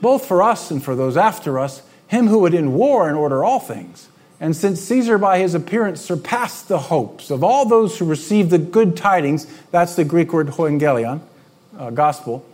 both 0.00 0.26
for 0.26 0.42
us 0.42 0.70
and 0.70 0.82
for 0.82 0.96
those 0.96 1.16
after 1.16 1.58
us, 1.58 1.82
him 2.08 2.26
who 2.26 2.40
would 2.40 2.54
in 2.54 2.74
war 2.74 3.08
and 3.08 3.16
order 3.16 3.44
all 3.44 3.60
things. 3.60 4.08
And 4.44 4.54
since 4.54 4.78
Caesar, 4.82 5.16
by 5.16 5.38
his 5.38 5.54
appearance, 5.54 6.02
surpassed 6.02 6.68
the 6.68 6.78
hopes 6.78 7.30
of 7.30 7.42
all 7.42 7.64
those 7.64 7.98
who 7.98 8.04
received 8.04 8.50
the 8.50 8.58
good 8.58 8.94
tidings, 8.94 9.46
that's 9.70 9.96
the 9.96 10.04
Greek 10.04 10.34
word 10.34 10.48
euangelion, 10.48 11.22
uh, 11.78 11.88
gospel, 11.88 12.44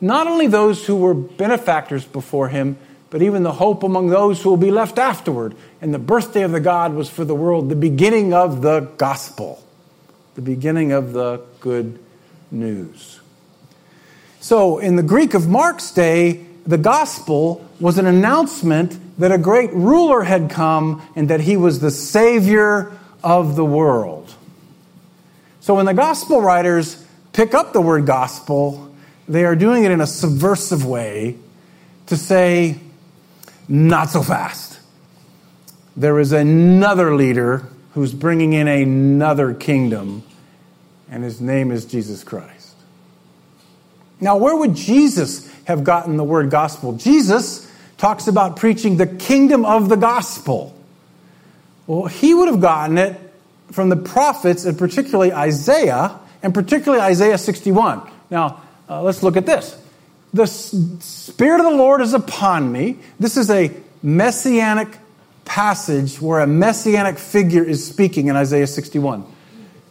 not 0.00 0.26
only 0.26 0.48
those 0.48 0.84
who 0.84 0.96
were 0.96 1.14
benefactors 1.14 2.04
before 2.04 2.48
him, 2.48 2.76
but 3.10 3.22
even 3.22 3.44
the 3.44 3.52
hope 3.52 3.84
among 3.84 4.08
those 4.08 4.42
who 4.42 4.50
will 4.50 4.56
be 4.56 4.72
left 4.72 4.98
afterward. 4.98 5.54
And 5.80 5.94
the 5.94 6.00
birthday 6.00 6.42
of 6.42 6.50
the 6.50 6.58
God 6.58 6.94
was 6.94 7.08
for 7.08 7.24
the 7.24 7.36
world 7.36 7.68
the 7.68 7.76
beginning 7.76 8.34
of 8.34 8.60
the 8.60 8.80
gospel, 8.96 9.62
the 10.34 10.42
beginning 10.42 10.90
of 10.90 11.12
the 11.12 11.40
good 11.60 12.00
news. 12.50 13.20
So, 14.40 14.78
in 14.78 14.96
the 14.96 15.04
Greek 15.04 15.34
of 15.34 15.46
Mark's 15.48 15.92
day, 15.92 16.47
the 16.68 16.78
gospel 16.78 17.66
was 17.80 17.96
an 17.96 18.04
announcement 18.06 18.98
that 19.18 19.32
a 19.32 19.38
great 19.38 19.72
ruler 19.72 20.22
had 20.22 20.50
come 20.50 21.02
and 21.16 21.30
that 21.30 21.40
he 21.40 21.56
was 21.56 21.80
the 21.80 21.90
savior 21.90 22.92
of 23.24 23.56
the 23.56 23.64
world. 23.64 24.32
So, 25.60 25.74
when 25.74 25.86
the 25.86 25.94
gospel 25.94 26.42
writers 26.42 27.02
pick 27.32 27.54
up 27.54 27.72
the 27.72 27.80
word 27.80 28.04
gospel, 28.04 28.94
they 29.26 29.46
are 29.46 29.56
doing 29.56 29.84
it 29.84 29.90
in 29.90 30.02
a 30.02 30.06
subversive 30.06 30.84
way 30.84 31.38
to 32.06 32.16
say, 32.18 32.78
not 33.66 34.10
so 34.10 34.22
fast. 34.22 34.78
There 35.96 36.18
is 36.20 36.32
another 36.32 37.14
leader 37.16 37.66
who's 37.94 38.12
bringing 38.12 38.52
in 38.52 38.68
another 38.68 39.54
kingdom, 39.54 40.22
and 41.10 41.24
his 41.24 41.40
name 41.40 41.70
is 41.70 41.86
Jesus 41.86 42.22
Christ. 42.22 42.76
Now, 44.20 44.36
where 44.36 44.54
would 44.54 44.74
Jesus 44.74 45.47
have 45.68 45.84
gotten 45.84 46.16
the 46.16 46.24
word 46.24 46.48
gospel? 46.48 46.94
Jesus 46.94 47.70
talks 47.98 48.26
about 48.26 48.56
preaching 48.56 48.96
the 48.96 49.06
kingdom 49.06 49.66
of 49.66 49.90
the 49.90 49.96
gospel. 49.96 50.74
Well, 51.86 52.06
he 52.06 52.32
would 52.32 52.48
have 52.48 52.60
gotten 52.60 52.96
it 52.96 53.20
from 53.70 53.90
the 53.90 53.96
prophets, 53.96 54.64
and 54.64 54.78
particularly 54.78 55.30
Isaiah, 55.30 56.18
and 56.42 56.54
particularly 56.54 57.02
Isaiah 57.02 57.36
61. 57.36 58.00
Now, 58.30 58.62
uh, 58.88 59.02
let's 59.02 59.22
look 59.22 59.36
at 59.36 59.44
this. 59.44 59.78
The 60.32 60.46
Spirit 60.46 61.60
of 61.60 61.70
the 61.70 61.76
Lord 61.76 62.00
is 62.00 62.14
upon 62.14 62.72
me. 62.72 62.96
This 63.20 63.36
is 63.36 63.50
a 63.50 63.70
messianic 64.02 64.88
passage 65.44 66.18
where 66.18 66.40
a 66.40 66.46
messianic 66.46 67.18
figure 67.18 67.62
is 67.62 67.86
speaking 67.86 68.28
in 68.28 68.36
Isaiah 68.36 68.66
61. 68.66 69.22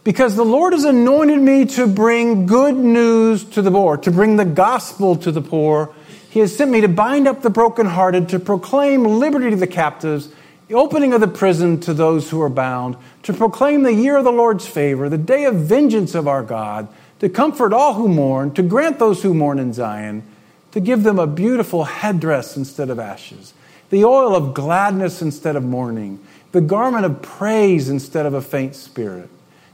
Because 0.08 0.36
the 0.36 0.42
Lord 0.42 0.72
has 0.72 0.84
anointed 0.84 1.38
me 1.38 1.66
to 1.66 1.86
bring 1.86 2.46
good 2.46 2.74
news 2.74 3.44
to 3.44 3.60
the 3.60 3.70
poor, 3.70 3.98
to 3.98 4.10
bring 4.10 4.36
the 4.36 4.44
gospel 4.46 5.16
to 5.16 5.30
the 5.30 5.42
poor. 5.42 5.94
He 6.30 6.40
has 6.40 6.56
sent 6.56 6.70
me 6.70 6.80
to 6.80 6.88
bind 6.88 7.28
up 7.28 7.42
the 7.42 7.50
brokenhearted, 7.50 8.30
to 8.30 8.38
proclaim 8.38 9.04
liberty 9.04 9.50
to 9.50 9.56
the 9.56 9.66
captives, 9.66 10.30
the 10.66 10.76
opening 10.76 11.12
of 11.12 11.20
the 11.20 11.28
prison 11.28 11.78
to 11.80 11.92
those 11.92 12.30
who 12.30 12.40
are 12.40 12.48
bound, 12.48 12.96
to 13.24 13.34
proclaim 13.34 13.82
the 13.82 13.92
year 13.92 14.16
of 14.16 14.24
the 14.24 14.32
Lord's 14.32 14.66
favor, 14.66 15.10
the 15.10 15.18
day 15.18 15.44
of 15.44 15.56
vengeance 15.56 16.14
of 16.14 16.26
our 16.26 16.42
God, 16.42 16.88
to 17.20 17.28
comfort 17.28 17.74
all 17.74 17.92
who 17.92 18.08
mourn, 18.08 18.54
to 18.54 18.62
grant 18.62 18.98
those 18.98 19.22
who 19.22 19.34
mourn 19.34 19.58
in 19.58 19.74
Zion, 19.74 20.22
to 20.70 20.80
give 20.80 21.02
them 21.02 21.18
a 21.18 21.26
beautiful 21.26 21.84
headdress 21.84 22.56
instead 22.56 22.88
of 22.88 22.98
ashes, 22.98 23.52
the 23.90 24.06
oil 24.06 24.34
of 24.34 24.54
gladness 24.54 25.20
instead 25.20 25.54
of 25.54 25.64
mourning, 25.64 26.18
the 26.52 26.62
garment 26.62 27.04
of 27.04 27.20
praise 27.20 27.90
instead 27.90 28.24
of 28.24 28.32
a 28.32 28.40
faint 28.40 28.74
spirit, 28.74 29.28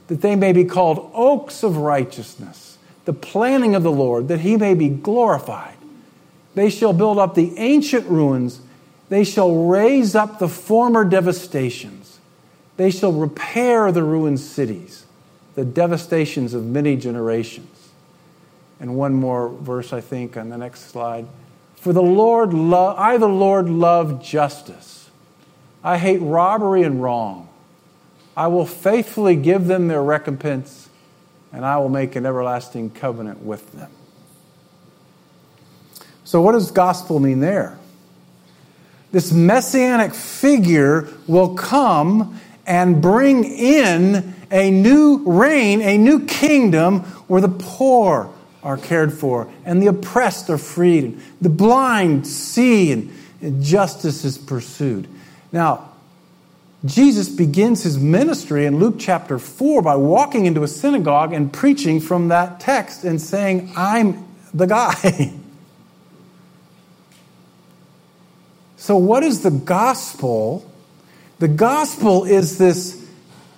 that 0.07 0.21
they 0.21 0.35
may 0.35 0.53
be 0.53 0.65
called 0.65 1.11
oaks 1.13 1.63
of 1.63 1.77
righteousness, 1.77 2.77
the 3.05 3.13
planting 3.13 3.75
of 3.75 3.83
the 3.83 3.91
Lord, 3.91 4.27
that 4.27 4.41
he 4.41 4.57
may 4.57 4.73
be 4.73 4.89
glorified. 4.89 5.75
They 6.53 6.69
shall 6.69 6.93
build 6.93 7.17
up 7.17 7.35
the 7.35 7.57
ancient 7.57 8.07
ruins 8.07 8.61
they 9.09 9.23
shall 9.23 9.67
raise 9.67 10.15
up 10.15 10.39
the 10.39 10.47
former 10.47 11.03
devastations. 11.05 12.19
They 12.77 12.89
shall 12.89 13.13
repair 13.13 13.91
the 13.91 14.03
ruined 14.03 14.39
cities, 14.39 15.05
the 15.53 15.63
devastations 15.63 16.53
of 16.53 16.65
many 16.65 16.97
generations. 16.97 17.89
And 18.79 18.95
one 18.95 19.13
more 19.13 19.49
verse, 19.49 19.93
I 19.93 20.01
think, 20.01 20.35
on 20.35 20.49
the 20.49 20.57
next 20.57 20.89
slide. 20.89 21.27
For 21.75 21.93
the 21.93 22.01
Lord, 22.01 22.53
lo- 22.53 22.95
I, 22.97 23.17
the 23.17 23.27
Lord, 23.27 23.69
love 23.69 24.23
justice. 24.23 25.09
I 25.83 25.97
hate 25.97 26.17
robbery 26.17 26.83
and 26.83 27.01
wrong. 27.01 27.47
I 28.35 28.47
will 28.47 28.65
faithfully 28.65 29.35
give 29.35 29.67
them 29.67 29.87
their 29.87 30.03
recompense, 30.03 30.89
and 31.53 31.65
I 31.65 31.77
will 31.77 31.89
make 31.89 32.15
an 32.15 32.25
everlasting 32.25 32.91
covenant 32.91 33.41
with 33.43 33.71
them. 33.71 33.91
So, 36.23 36.41
what 36.41 36.53
does 36.53 36.71
gospel 36.71 37.19
mean 37.19 37.39
there? 37.39 37.77
this 39.15 39.31
messianic 39.31 40.13
figure 40.13 41.07
will 41.25 41.55
come 41.55 42.37
and 42.67 43.01
bring 43.01 43.45
in 43.45 44.35
a 44.51 44.69
new 44.69 45.23
reign, 45.25 45.81
a 45.81 45.97
new 45.97 46.25
kingdom 46.25 46.99
where 47.29 47.39
the 47.39 47.47
poor 47.47 48.29
are 48.61 48.75
cared 48.75 49.13
for 49.13 49.49
and 49.63 49.81
the 49.81 49.87
oppressed 49.87 50.49
are 50.49 50.57
freed, 50.57 51.05
and 51.05 51.21
the 51.39 51.47
blind 51.47 52.27
see, 52.27 52.91
and 52.91 53.63
justice 53.63 54.25
is 54.25 54.37
pursued. 54.37 55.07
Now, 55.53 55.91
Jesus 56.85 57.29
begins 57.29 57.83
his 57.83 57.97
ministry 57.97 58.65
in 58.65 58.79
Luke 58.79 58.95
chapter 58.99 59.39
4 59.39 59.81
by 59.81 59.95
walking 59.95 60.45
into 60.45 60.63
a 60.63 60.67
synagogue 60.67 61.33
and 61.33 61.51
preaching 61.51 61.99
from 61.99 62.27
that 62.27 62.59
text 62.59 63.03
and 63.03 63.19
saying, 63.19 63.73
I'm 63.75 64.27
the 64.53 64.67
guy. 64.67 65.33
So, 68.85 68.97
what 68.97 69.23
is 69.23 69.41
the 69.41 69.49
gospel? 69.49 70.71
The 71.39 71.47
gospel 71.47 72.23
is 72.23 72.59
this 72.59 73.03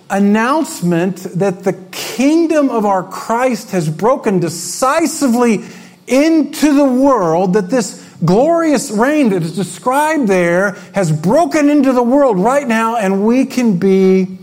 announcement 0.08 1.18
that 1.34 1.64
the 1.64 1.74
kingdom 1.92 2.70
of 2.70 2.86
our 2.86 3.02
Christ 3.02 3.72
has 3.72 3.90
broken 3.90 4.40
decisively 4.40 5.64
into 6.06 6.72
the 6.72 6.84
world, 6.84 7.52
that 7.52 7.68
this 7.68 8.07
glorious 8.24 8.90
reign 8.90 9.30
that 9.30 9.42
is 9.42 9.54
described 9.54 10.28
there 10.28 10.72
has 10.94 11.12
broken 11.12 11.70
into 11.70 11.92
the 11.92 12.02
world 12.02 12.38
right 12.38 12.66
now, 12.66 12.96
and 12.96 13.26
we 13.26 13.46
can 13.46 13.78
be 13.78 14.38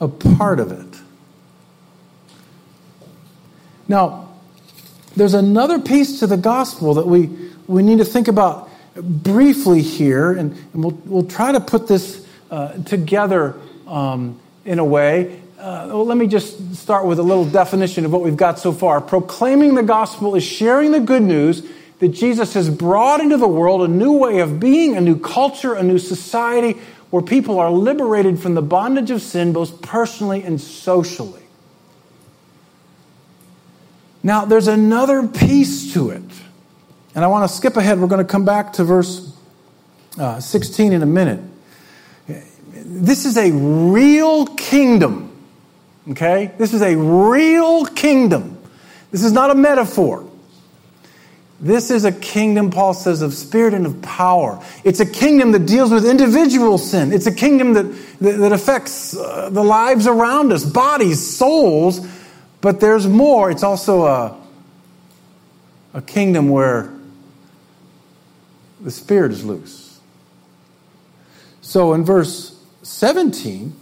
a 0.00 0.08
part 0.08 0.60
of 0.60 0.72
it. 0.72 1.00
Now, 3.88 4.28
there's 5.16 5.34
another 5.34 5.78
piece 5.78 6.20
to 6.20 6.26
the 6.26 6.36
gospel 6.36 6.94
that 6.94 7.06
we, 7.06 7.30
we 7.66 7.82
need 7.82 7.98
to 7.98 8.04
think 8.04 8.28
about 8.28 8.70
briefly 8.94 9.82
here, 9.82 10.32
and, 10.32 10.52
and 10.72 10.84
we'll, 10.84 10.98
we'll 11.04 11.26
try 11.26 11.52
to 11.52 11.60
put 11.60 11.86
this 11.88 12.26
uh, 12.50 12.72
together 12.84 13.56
um, 13.86 14.40
in 14.64 14.78
a 14.78 14.84
way. 14.84 15.40
Uh, 15.58 15.86
well, 15.88 16.06
let 16.06 16.18
me 16.18 16.26
just 16.26 16.74
start 16.74 17.06
with 17.06 17.18
a 17.18 17.22
little 17.22 17.44
definition 17.44 18.04
of 18.04 18.12
what 18.12 18.22
we've 18.22 18.36
got 18.36 18.58
so 18.58 18.72
far. 18.72 19.00
Proclaiming 19.00 19.74
the 19.74 19.82
gospel 19.82 20.34
is 20.34 20.42
sharing 20.42 20.90
the 20.90 21.00
good 21.00 21.22
news 21.22 21.62
that 22.02 22.08
Jesus 22.08 22.54
has 22.54 22.68
brought 22.68 23.20
into 23.20 23.36
the 23.36 23.46
world 23.46 23.80
a 23.82 23.86
new 23.86 24.14
way 24.14 24.40
of 24.40 24.58
being, 24.58 24.96
a 24.96 25.00
new 25.00 25.16
culture, 25.16 25.74
a 25.74 25.84
new 25.84 26.00
society 26.00 26.76
where 27.10 27.22
people 27.22 27.60
are 27.60 27.70
liberated 27.70 28.40
from 28.40 28.56
the 28.56 28.60
bondage 28.60 29.12
of 29.12 29.22
sin, 29.22 29.52
both 29.52 29.80
personally 29.82 30.42
and 30.42 30.60
socially. 30.60 31.44
Now, 34.20 34.44
there's 34.44 34.66
another 34.66 35.28
piece 35.28 35.92
to 35.92 36.10
it. 36.10 36.24
And 37.14 37.24
I 37.24 37.28
want 37.28 37.48
to 37.48 37.56
skip 37.56 37.76
ahead. 37.76 38.00
We're 38.00 38.08
going 38.08 38.26
to 38.26 38.28
come 38.28 38.44
back 38.44 38.72
to 38.72 38.84
verse 38.84 39.32
uh, 40.18 40.40
16 40.40 40.92
in 40.92 41.04
a 41.04 41.06
minute. 41.06 41.38
This 42.26 43.26
is 43.26 43.36
a 43.36 43.52
real 43.52 44.46
kingdom. 44.46 45.40
Okay? 46.10 46.50
This 46.58 46.74
is 46.74 46.82
a 46.82 46.96
real 46.96 47.86
kingdom. 47.86 48.58
This 49.12 49.22
is 49.22 49.30
not 49.30 49.52
a 49.52 49.54
metaphor. 49.54 50.31
This 51.62 51.92
is 51.92 52.04
a 52.04 52.10
kingdom, 52.10 52.70
Paul 52.70 52.92
says, 52.92 53.22
of 53.22 53.32
spirit 53.32 53.72
and 53.72 53.86
of 53.86 54.02
power. 54.02 54.60
It's 54.82 54.98
a 54.98 55.06
kingdom 55.06 55.52
that 55.52 55.64
deals 55.64 55.92
with 55.92 56.04
individual 56.04 56.76
sin. 56.76 57.12
It's 57.12 57.26
a 57.26 57.34
kingdom 57.34 57.74
that, 57.74 57.84
that, 58.20 58.32
that 58.38 58.52
affects 58.52 59.16
uh, 59.16 59.48
the 59.48 59.62
lives 59.62 60.08
around 60.08 60.52
us, 60.52 60.64
bodies, 60.64 61.24
souls. 61.24 62.04
But 62.60 62.80
there's 62.80 63.06
more. 63.06 63.48
It's 63.52 63.62
also 63.62 64.06
a, 64.06 64.36
a 65.94 66.02
kingdom 66.02 66.48
where 66.48 66.92
the 68.80 68.90
spirit 68.90 69.30
is 69.30 69.44
loose. 69.44 70.00
So 71.60 71.92
in 71.94 72.04
verse 72.04 72.60
17, 72.82 73.72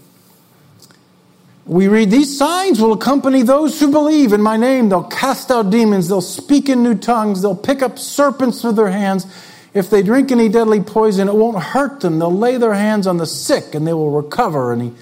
we 1.70 1.86
read, 1.86 2.10
These 2.10 2.36
signs 2.36 2.80
will 2.80 2.92
accompany 2.92 3.42
those 3.42 3.78
who 3.78 3.92
believe 3.92 4.32
in 4.32 4.42
my 4.42 4.56
name. 4.56 4.88
They'll 4.88 5.04
cast 5.04 5.52
out 5.52 5.70
demons. 5.70 6.08
They'll 6.08 6.20
speak 6.20 6.68
in 6.68 6.82
new 6.82 6.96
tongues. 6.96 7.42
They'll 7.42 7.54
pick 7.54 7.80
up 7.80 7.96
serpents 7.96 8.64
with 8.64 8.74
their 8.74 8.90
hands. 8.90 9.24
If 9.72 9.88
they 9.88 10.02
drink 10.02 10.32
any 10.32 10.48
deadly 10.48 10.80
poison, 10.80 11.28
it 11.28 11.34
won't 11.36 11.62
hurt 11.62 12.00
them. 12.00 12.18
They'll 12.18 12.36
lay 12.36 12.56
their 12.56 12.74
hands 12.74 13.06
on 13.06 13.18
the 13.18 13.26
sick 13.26 13.76
and 13.76 13.86
they 13.86 13.92
will 13.92 14.10
recover. 14.10 14.72
And 14.72 14.82
he 14.82 14.92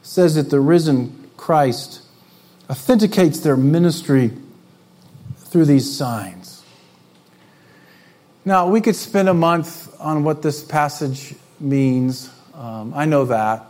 says 0.00 0.36
that 0.36 0.48
the 0.48 0.58
risen 0.58 1.28
Christ 1.36 2.00
authenticates 2.70 3.40
their 3.40 3.58
ministry 3.58 4.30
through 5.36 5.66
these 5.66 5.94
signs. 5.98 6.64
Now, 8.42 8.70
we 8.70 8.80
could 8.80 8.96
spend 8.96 9.28
a 9.28 9.34
month 9.34 9.94
on 10.00 10.24
what 10.24 10.40
this 10.40 10.64
passage 10.64 11.34
means. 11.60 12.30
Um, 12.54 12.94
I 12.96 13.04
know 13.04 13.26
that. 13.26 13.66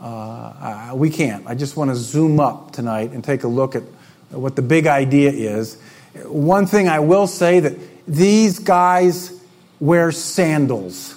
Uh, 0.00 0.92
we 0.94 1.10
can't. 1.10 1.46
I 1.46 1.54
just 1.54 1.76
want 1.76 1.90
to 1.90 1.96
zoom 1.96 2.38
up 2.40 2.72
tonight 2.72 3.12
and 3.12 3.24
take 3.24 3.44
a 3.44 3.48
look 3.48 3.74
at 3.74 3.82
what 4.30 4.56
the 4.56 4.62
big 4.62 4.86
idea 4.86 5.30
is. 5.30 5.80
One 6.24 6.66
thing 6.66 6.88
I 6.88 7.00
will 7.00 7.26
say 7.26 7.60
that 7.60 7.78
these 8.06 8.58
guys 8.58 9.32
wear 9.80 10.12
sandals. 10.12 11.14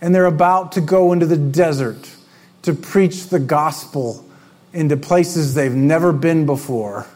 And 0.00 0.14
they're 0.14 0.26
about 0.26 0.72
to 0.72 0.80
go 0.80 1.12
into 1.12 1.26
the 1.26 1.36
desert 1.36 2.10
to 2.62 2.74
preach 2.74 3.28
the 3.28 3.38
gospel 3.38 4.28
into 4.72 4.96
places 4.96 5.54
they've 5.54 5.74
never 5.74 6.12
been 6.12 6.46
before. 6.46 7.06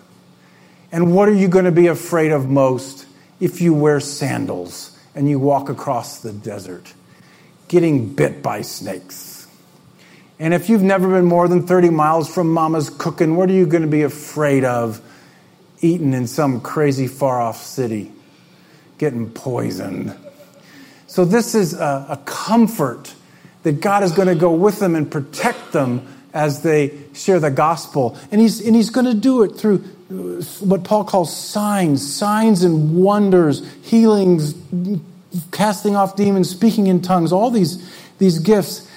And 0.93 1.15
what 1.15 1.29
are 1.29 1.35
you 1.35 1.49
going 1.49 1.65
to 1.65 1.73
be 1.73 1.89
afraid 1.89 2.31
of 2.31 2.49
most 2.49 3.07
if 3.41 3.61
you 3.61 3.75
wear 3.75 4.01
sandals 4.01 4.97
and 5.15 5.29
you 5.29 5.39
walk 5.39 5.69
across 5.69 6.21
the 6.21 6.33
desert? 6.33 6.93
Getting 7.69 8.15
bit 8.15 8.43
by 8.43 8.63
snakes. 8.63 9.47
And 10.39 10.53
if 10.53 10.69
you've 10.69 10.83
never 10.83 11.09
been 11.09 11.25
more 11.25 11.49
than 11.49 11.67
30 11.67 11.91
miles 11.91 12.33
from 12.33 12.53
mama's 12.53 12.91
cooking, 12.91 13.37
what 13.37 13.49
are 13.49 13.55
you 13.55 13.67
going 13.67 13.83
to 13.83 13.89
be 13.89 14.03
afraid 14.03 14.65
of 14.65 15.01
eating 15.81 16.13
in 16.13 16.27
some 16.27 16.61
crazy 16.61 17.07
far 17.07 17.41
off 17.41 17.63
city, 17.63 18.13
getting 18.99 19.31
poisoned? 19.31 20.15
So, 21.07 21.25
this 21.25 21.55
is 21.55 21.73
a, 21.75 22.07
a 22.11 22.23
comfort 22.27 23.15
that 23.63 23.81
God 23.81 24.03
is 24.03 24.13
going 24.13 24.29
to 24.29 24.35
go 24.35 24.53
with 24.53 24.79
them 24.79 24.95
and 24.95 25.11
protect 25.11 25.73
them 25.73 26.07
as 26.35 26.63
they 26.63 26.93
share 27.15 27.41
the 27.41 27.51
gospel. 27.51 28.19
And 28.31 28.41
He's, 28.41 28.65
and 28.65 28.77
he's 28.77 28.91
going 28.91 29.07
to 29.07 29.15
do 29.15 29.43
it 29.43 29.57
through 29.57 29.83
uh, 30.11 30.43
what 30.61 30.85
Paul 30.85 31.05
calls 31.05 31.35
signs, 31.35 32.15
signs 32.15 32.63
and 32.63 32.97
wonders, 32.97 33.67
healings, 33.83 34.55
casting 35.51 35.97
off 35.97 36.17
demons, 36.17 36.51
speaking 36.51 36.87
in 36.87 37.03
tongues, 37.03 37.33
all 37.33 37.51
these, 37.51 37.91
these 38.19 38.39
gifts. 38.39 38.91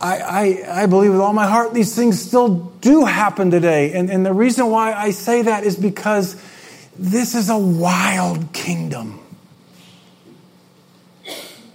I, 0.00 0.18
I, 0.18 0.82
I, 0.82 0.86
believe 0.86 1.12
with 1.12 1.20
all 1.20 1.32
my 1.32 1.46
heart 1.46 1.72
these 1.72 1.94
things 1.94 2.20
still 2.20 2.72
do 2.80 3.04
happen 3.04 3.50
today. 3.50 3.92
And, 3.92 4.10
and 4.10 4.26
the 4.26 4.32
reason 4.32 4.68
why 4.68 4.92
I 4.92 5.10
say 5.10 5.42
that 5.42 5.64
is 5.64 5.76
because 5.76 6.36
this 6.98 7.34
is 7.34 7.48
a 7.48 7.56
wild 7.56 8.52
kingdom. 8.52 9.20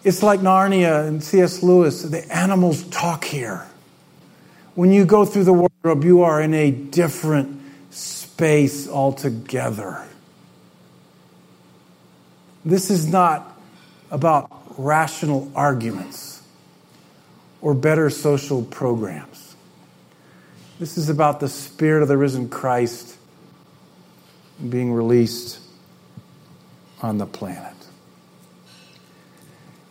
It's 0.04 0.24
like 0.24 0.40
Narnia 0.40 1.08
and 1.08 1.24
C.S. 1.24 1.62
Lewis. 1.62 2.04
The 2.04 2.26
animals 2.34 2.84
talk 2.84 3.26
here. 3.26 3.66
When 4.76 4.92
you 4.92 5.06
go 5.06 5.26
through 5.26 5.44
the 5.44 5.54
wardrobe, 5.54 6.04
you 6.04 6.22
are 6.22 6.42
in 6.42 6.54
a 6.54 6.72
different 6.72 7.62
space 7.90 8.88
altogether. 8.88 10.06
This 12.64 12.90
is 12.90 13.08
not 13.08 13.59
about 14.12 14.50
rational 14.78 15.52
arguments 15.56 16.42
or 17.62 17.74
better 17.74 18.10
social 18.10 18.64
programs. 18.64 19.56
This 20.80 20.98
is 20.98 21.10
about 21.10 21.40
the 21.40 21.50
Spirit 21.50 22.02
of 22.02 22.08
the 22.08 22.18
risen 22.18 22.50
Christ 22.50 23.18
being 24.70 24.94
released 24.94 25.60
on 27.02 27.18
the 27.18 27.26
planet. 27.26 27.74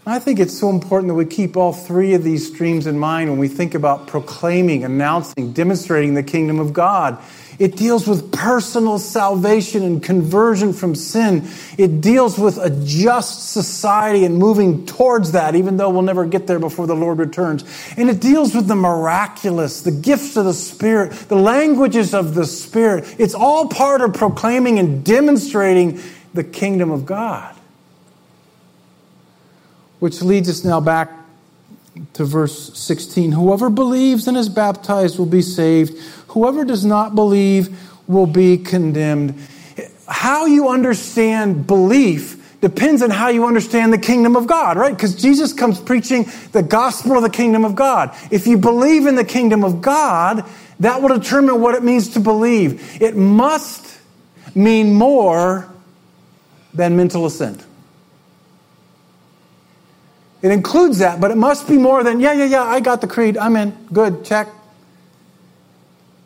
I 0.07 0.19
think 0.19 0.41
it's 0.41 0.59
so 0.59 0.71
important 0.71 1.09
that 1.09 1.15
we 1.15 1.27
keep 1.27 1.55
all 1.55 1.75
three 1.75 2.15
of 2.15 2.25
these 2.25 2.47
streams 2.47 2.87
in 2.87 2.99
mind 2.99 3.29
when 3.29 3.39
we 3.39 3.49
think 3.49 3.75
about 3.75 4.07
proclaiming, 4.07 4.83
announcing, 4.83 5.53
demonstrating 5.53 6.15
the 6.15 6.23
kingdom 6.23 6.59
of 6.59 6.73
God. 6.73 7.19
It 7.59 7.77
deals 7.77 8.07
with 8.07 8.31
personal 8.31 9.01
salvation 9.01 9.83
and 9.83 10.01
conversion 10.01 10.73
from 10.73 10.95
sin. 10.95 11.49
It 11.77 12.01
deals 12.01 12.39
with 12.39 12.57
a 12.57 12.71
just 12.85 13.51
society 13.51 14.25
and 14.25 14.37
moving 14.37 14.87
towards 14.87 15.33
that, 15.33 15.57
even 15.57 15.77
though 15.77 15.91
we'll 15.91 16.03
never 16.03 16.25
get 16.25 16.47
there 16.47 16.61
before 16.61 16.87
the 16.87 16.95
Lord 16.95 17.19
returns. 17.19 17.65
And 17.97 18.09
it 18.09 18.21
deals 18.21 18.55
with 18.55 18.69
the 18.69 18.77
miraculous, 18.77 19.83
the 19.83 19.91
gifts 19.91 20.37
of 20.37 20.45
the 20.45 20.55
Spirit, 20.55 21.11
the 21.29 21.37
languages 21.37 22.15
of 22.15 22.35
the 22.35 22.47
Spirit. 22.47 23.13
It's 23.19 23.35
all 23.35 23.69
part 23.69 24.03
of 24.03 24.15
proclaiming 24.15 24.79
and 24.79 25.05
demonstrating 25.05 26.01
the 26.35 26.45
kingdom 26.45 26.93
of 26.93 27.07
God. 27.07 27.57
Which 29.99 30.23
leads 30.23 30.49
us 30.49 30.65
now 30.65 30.81
back 30.81 31.18
to 32.15 32.25
verse 32.25 32.77
16. 32.79 33.33
Whoever 33.33 33.71
believes 33.71 34.27
and 34.27 34.37
is 34.37 34.49
baptized 34.49 35.19
will 35.19 35.27
be 35.27 35.43
saved. 35.43 35.99
Whoever 36.29 36.65
does 36.65 36.85
not 36.85 37.15
believe 37.15 37.79
will 38.07 38.27
be 38.27 38.59
condemned. 38.59 39.35
How 40.09 40.47
you 40.47 40.69
understand 40.69 41.67
belief 41.67 42.35
depends 42.61 43.03
on 43.03 43.11
how 43.11 43.29
you 43.29 43.47
understand 43.47 43.93
the 43.93 43.99
kingdom 43.99 44.35
of 44.35 44.47
God, 44.47 44.77
right? 44.77 44.95
Because 44.95 45.15
Jesus 45.15 45.53
comes 45.53 45.81
preaching 45.81 46.27
the 46.53 46.63
gospel 46.63 47.17
of 47.17 47.23
the 47.23 47.31
kingdom 47.31 47.65
of 47.65 47.77
God. 47.77 48.17
If 48.31 48.47
you 48.47 48.59
believe 48.59 49.07
in 49.07 49.15
the 49.15 49.25
kingdom 49.25 49.63
of 49.63 49.81
God, 49.81 50.45
that 50.81 51.01
will 51.03 51.17
determine 51.17 51.61
what 51.61 51.75
it 51.75 51.83
means 51.83 52.11
to 52.11 52.21
believe. 52.21 53.01
It 53.01 53.17
must 53.17 53.99
mean 54.55 54.95
more 54.95 55.69
than 56.75 56.97
mental 56.97 57.27
assent. 57.27 57.65
It 60.41 60.53
includes 60.53 60.99
that, 60.99 61.21
but 61.21 61.31
it 61.31 61.37
must 61.37 61.69
be 61.69 61.79
more 61.79 62.05
than, 62.05 62.21
yeah, 62.21 62.33
yeah, 62.33 62.45
yeah, 62.45 62.63
I 62.63 62.81
got 62.81 63.01
the 63.01 63.09
creed, 63.09 63.37
I'm 63.37 63.57
in, 63.57 63.77
good, 63.93 64.25
check. 64.25 64.49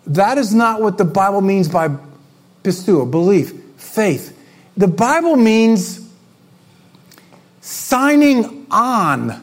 That 0.07 0.37
is 0.37 0.55
not 0.55 0.83
what 0.83 0.99
the 0.99 1.05
Bible 1.05 1.41
means 1.41 1.69
by 1.69 1.97
pisteuo, 2.63 3.11
belief, 3.11 3.53
faith. 3.77 4.39
The 4.77 4.89
Bible 4.89 5.37
means 5.37 6.07
signing 7.61 8.67
on, 8.71 9.43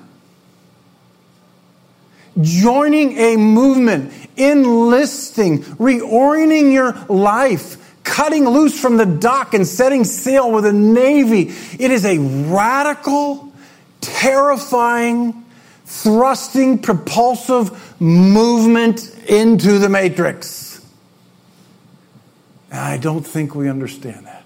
joining 2.39 3.17
a 3.17 3.38
movement, 3.38 4.13
enlisting, 4.38 5.60
reorienting 5.60 6.71
your 6.73 6.93
life, 7.08 7.77
cutting 8.03 8.47
loose 8.47 8.79
from 8.79 8.97
the 8.97 9.05
dock 9.05 9.53
and 9.53 9.67
setting 9.67 10.03
sail 10.03 10.51
with 10.51 10.65
a 10.65 10.73
navy. 10.73 11.51
It 11.79 11.91
is 11.91 12.05
a 12.05 12.17
radical, 12.17 13.48
terrifying, 14.01 15.45
thrusting, 15.85 16.79
propulsive 16.79 18.01
movement 18.01 19.15
into 19.27 19.79
the 19.79 19.89
matrix. 19.89 20.85
And 22.71 22.79
I 22.79 22.97
don't 22.97 23.25
think 23.25 23.55
we 23.55 23.69
understand 23.69 24.25
that. 24.27 24.43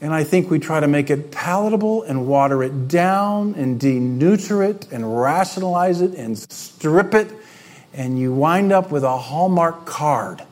And 0.00 0.12
I 0.12 0.24
think 0.24 0.50
we 0.50 0.58
try 0.58 0.80
to 0.80 0.86
make 0.86 1.08
it 1.08 1.30
palatable 1.30 2.02
and 2.02 2.26
water 2.26 2.62
it 2.62 2.86
down 2.86 3.54
and 3.54 3.80
deneuter 3.80 4.68
it 4.68 4.86
and 4.92 5.20
rationalize 5.20 6.02
it 6.02 6.14
and 6.14 6.38
strip 6.38 7.14
it. 7.14 7.32
And 7.94 8.18
you 8.18 8.32
wind 8.32 8.72
up 8.72 8.90
with 8.90 9.04
a 9.04 9.16
Hallmark 9.16 9.86
card. 9.86 10.42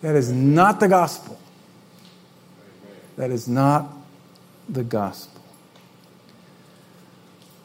That 0.00 0.14
is 0.14 0.32
not 0.32 0.80
the 0.80 0.88
gospel. 0.88 1.38
That 3.16 3.30
is 3.30 3.48
not 3.48 3.97
the 4.68 4.84
gospel. 4.84 5.40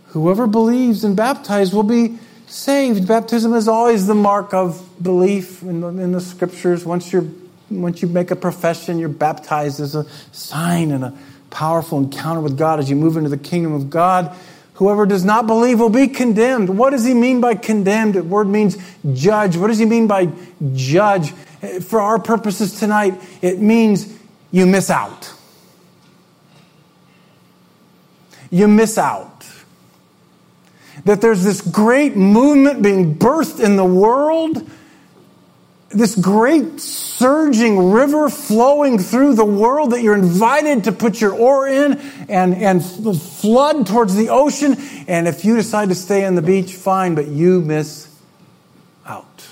Whoever 0.07 0.47
believes 0.47 1.03
and 1.03 1.15
baptized 1.15 1.73
will 1.73 1.83
be 1.83 2.19
saved. 2.47 3.07
Baptism 3.07 3.53
is 3.53 3.67
always 3.67 4.05
the 4.05 4.15
mark 4.15 4.53
of 4.53 4.87
belief 5.01 5.63
in 5.63 5.81
the, 5.81 5.87
in 5.87 6.11
the 6.11 6.21
scriptures. 6.21 6.85
Once 6.85 7.11
you're 7.11 7.25
once 7.69 8.01
you 8.01 8.07
make 8.07 8.29
a 8.29 8.35
profession, 8.35 8.99
you're 8.99 9.09
baptized 9.09 9.79
as 9.79 9.95
a 9.95 10.05
sign 10.31 10.91
and 10.91 11.03
a 11.03 11.17
powerful 11.49 11.97
encounter 11.97 12.41
with 12.41 12.57
God 12.57 12.79
as 12.79 12.89
you 12.89 12.95
move 12.95 13.17
into 13.17 13.29
the 13.29 13.37
kingdom 13.37 13.73
of 13.73 13.89
God. 13.89 14.35
Whoever 14.75 15.05
does 15.05 15.23
not 15.23 15.47
believe 15.47 15.79
will 15.79 15.89
be 15.89 16.07
condemned. 16.07 16.69
What 16.69 16.91
does 16.91 17.05
he 17.05 17.13
mean 17.13 17.41
by 17.41 17.55
condemned? 17.55 18.15
The 18.15 18.23
word 18.23 18.47
means 18.47 18.77
judge. 19.13 19.55
What 19.55 19.67
does 19.67 19.77
he 19.77 19.85
mean 19.85 20.07
by 20.07 20.29
judge? 20.73 21.31
For 21.81 22.01
our 22.01 22.19
purposes 22.19 22.79
tonight, 22.79 23.21
it 23.41 23.59
means 23.59 24.17
you 24.51 24.65
miss 24.65 24.89
out. 24.89 25.32
You 28.53 28.67
miss 28.67 28.97
out. 28.97 29.45
That 31.05 31.21
there's 31.21 31.43
this 31.43 31.59
great 31.59 32.15
movement 32.15 32.83
being 32.83 33.15
birthed 33.15 33.59
in 33.59 33.75
the 33.75 33.85
world 33.85 34.69
this 35.93 36.15
great 36.15 36.79
surging 36.79 37.91
river 37.91 38.29
flowing 38.29 38.97
through 38.97 39.35
the 39.35 39.45
world 39.45 39.91
that 39.91 40.01
you're 40.01 40.15
invited 40.15 40.85
to 40.85 40.91
put 40.91 41.21
your 41.21 41.33
oar 41.33 41.67
in 41.67 41.93
and, 42.29 42.55
and 42.55 42.83
flood 42.83 43.85
towards 43.85 44.15
the 44.15 44.29
ocean. 44.29 44.75
And 45.07 45.27
if 45.27 45.45
you 45.45 45.55
decide 45.55 45.89
to 45.89 45.95
stay 45.95 46.25
on 46.25 46.35
the 46.35 46.41
beach, 46.41 46.73
fine, 46.73 47.15
but 47.15 47.27
you 47.27 47.61
miss 47.61 48.07
out. 49.05 49.45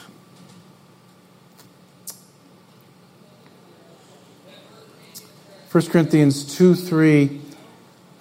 First 5.69 5.91
Corinthians 5.91 6.57
2 6.57 6.75
3. 6.75 7.41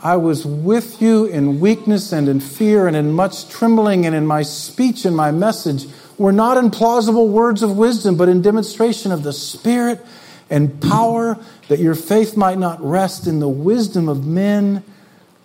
I 0.03 0.17
was 0.17 0.47
with 0.47 1.03
you 1.03 1.27
in 1.27 1.61
weakness 1.61 2.13
and 2.13 2.27
in 2.29 2.41
fear 2.41 2.87
and 2.87 2.97
in 2.97 3.13
much 3.13 3.49
trembling 3.51 4.07
and 4.07 4.15
in 4.15 4.27
my 4.27 4.43
speech 4.43 5.05
and 5.05 5.15
my 5.15 5.31
message 5.31 5.87
were 6.17 6.33
not 6.33 6.57
in 6.57 6.71
plausible 6.71 7.29
words 7.29 7.63
of 7.63 7.77
wisdom, 7.77 8.17
but 8.17 8.29
in 8.29 8.41
demonstration 8.41 9.13
of 9.13 9.23
the 9.23 9.33
Spirit 9.33 10.05
and 10.49 10.81
power, 10.81 11.39
that 11.69 11.79
your 11.79 11.95
faith 11.95 12.37
might 12.37 12.59
not 12.59 12.83
rest 12.83 13.27
in 13.27 13.41
the 13.41 13.49
wisdom 13.49 14.09
of 14.09 14.27
men, 14.27 14.83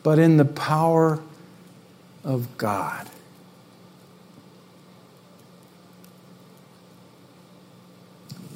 but 0.03 0.19
in 0.19 0.37
the 0.37 0.45
power 0.45 1.21
of 2.23 2.57
God. 2.57 3.07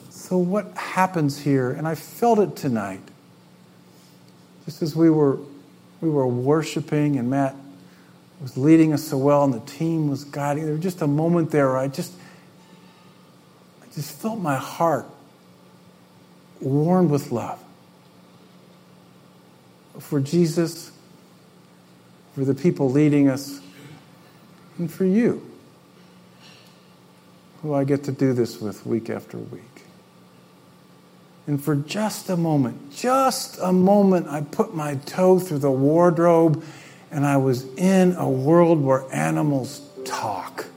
So, 0.10 0.38
what 0.38 0.76
happens 0.78 1.40
here, 1.40 1.72
and 1.72 1.88
I 1.88 1.96
felt 1.96 2.40
it 2.40 2.56
tonight, 2.56 3.02
just 4.66 4.82
as 4.82 4.96
we 4.96 5.10
were, 5.10 5.40
we 6.02 6.10
were 6.10 6.28
worshiping, 6.28 7.18
and 7.18 7.30
Matt 7.30 7.56
was 8.42 8.58
leading 8.58 8.94
us 8.94 9.04
so 9.04 9.18
well 9.18 9.44
and 9.44 9.54
the 9.54 9.60
team 9.60 10.10
was 10.10 10.24
guiding. 10.24 10.64
There 10.64 10.74
was 10.74 10.84
just 10.84 11.02
a 11.02 11.08
moment 11.08 11.52
there 11.52 11.68
where 11.68 11.78
I 11.78 11.88
just, 11.88 12.14
I 13.82 13.94
just 13.94 14.12
felt 14.20 14.40
my 14.40 14.56
heart 14.56 15.06
warmed 16.62 17.12
with 17.12 17.32
love 17.32 17.62
for 20.00 20.20
Jesus, 20.22 20.92
for 22.34 22.46
the 22.46 22.56
people 22.56 22.90
leading 22.90 23.28
us, 23.28 23.60
and 24.78 24.90
for 24.90 25.04
you, 25.04 25.46
who 27.62 27.74
I 27.74 27.84
get 27.84 28.06
to 28.06 28.14
do 28.14 28.32
this 28.32 28.62
with 28.62 28.86
week 28.86 29.10
after 29.10 29.38
week. 29.38 29.64
And 31.50 31.60
for 31.60 31.76
just 31.76 32.30
a 32.30 32.38
moment, 32.38 32.94
just 32.96 33.58
a 33.60 33.74
moment, 33.74 34.28
I 34.28 34.42
put 34.42 34.76
my 34.76 34.98
toe 35.08 35.40
through 35.40 35.58
the 35.58 35.72
wardrobe 35.72 36.64
and 37.10 37.26
I 37.26 37.38
was 37.38 37.66
in 37.74 38.14
a 38.18 38.30
world 38.30 38.80
where 38.80 39.04
animals 39.12 39.82
talk. 40.06 40.68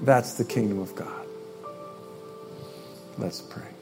That's 0.00 0.38
the 0.38 0.44
kingdom 0.46 0.78
of 0.78 0.96
God. 0.96 1.26
Let's 3.18 3.42
pray. 3.42 3.73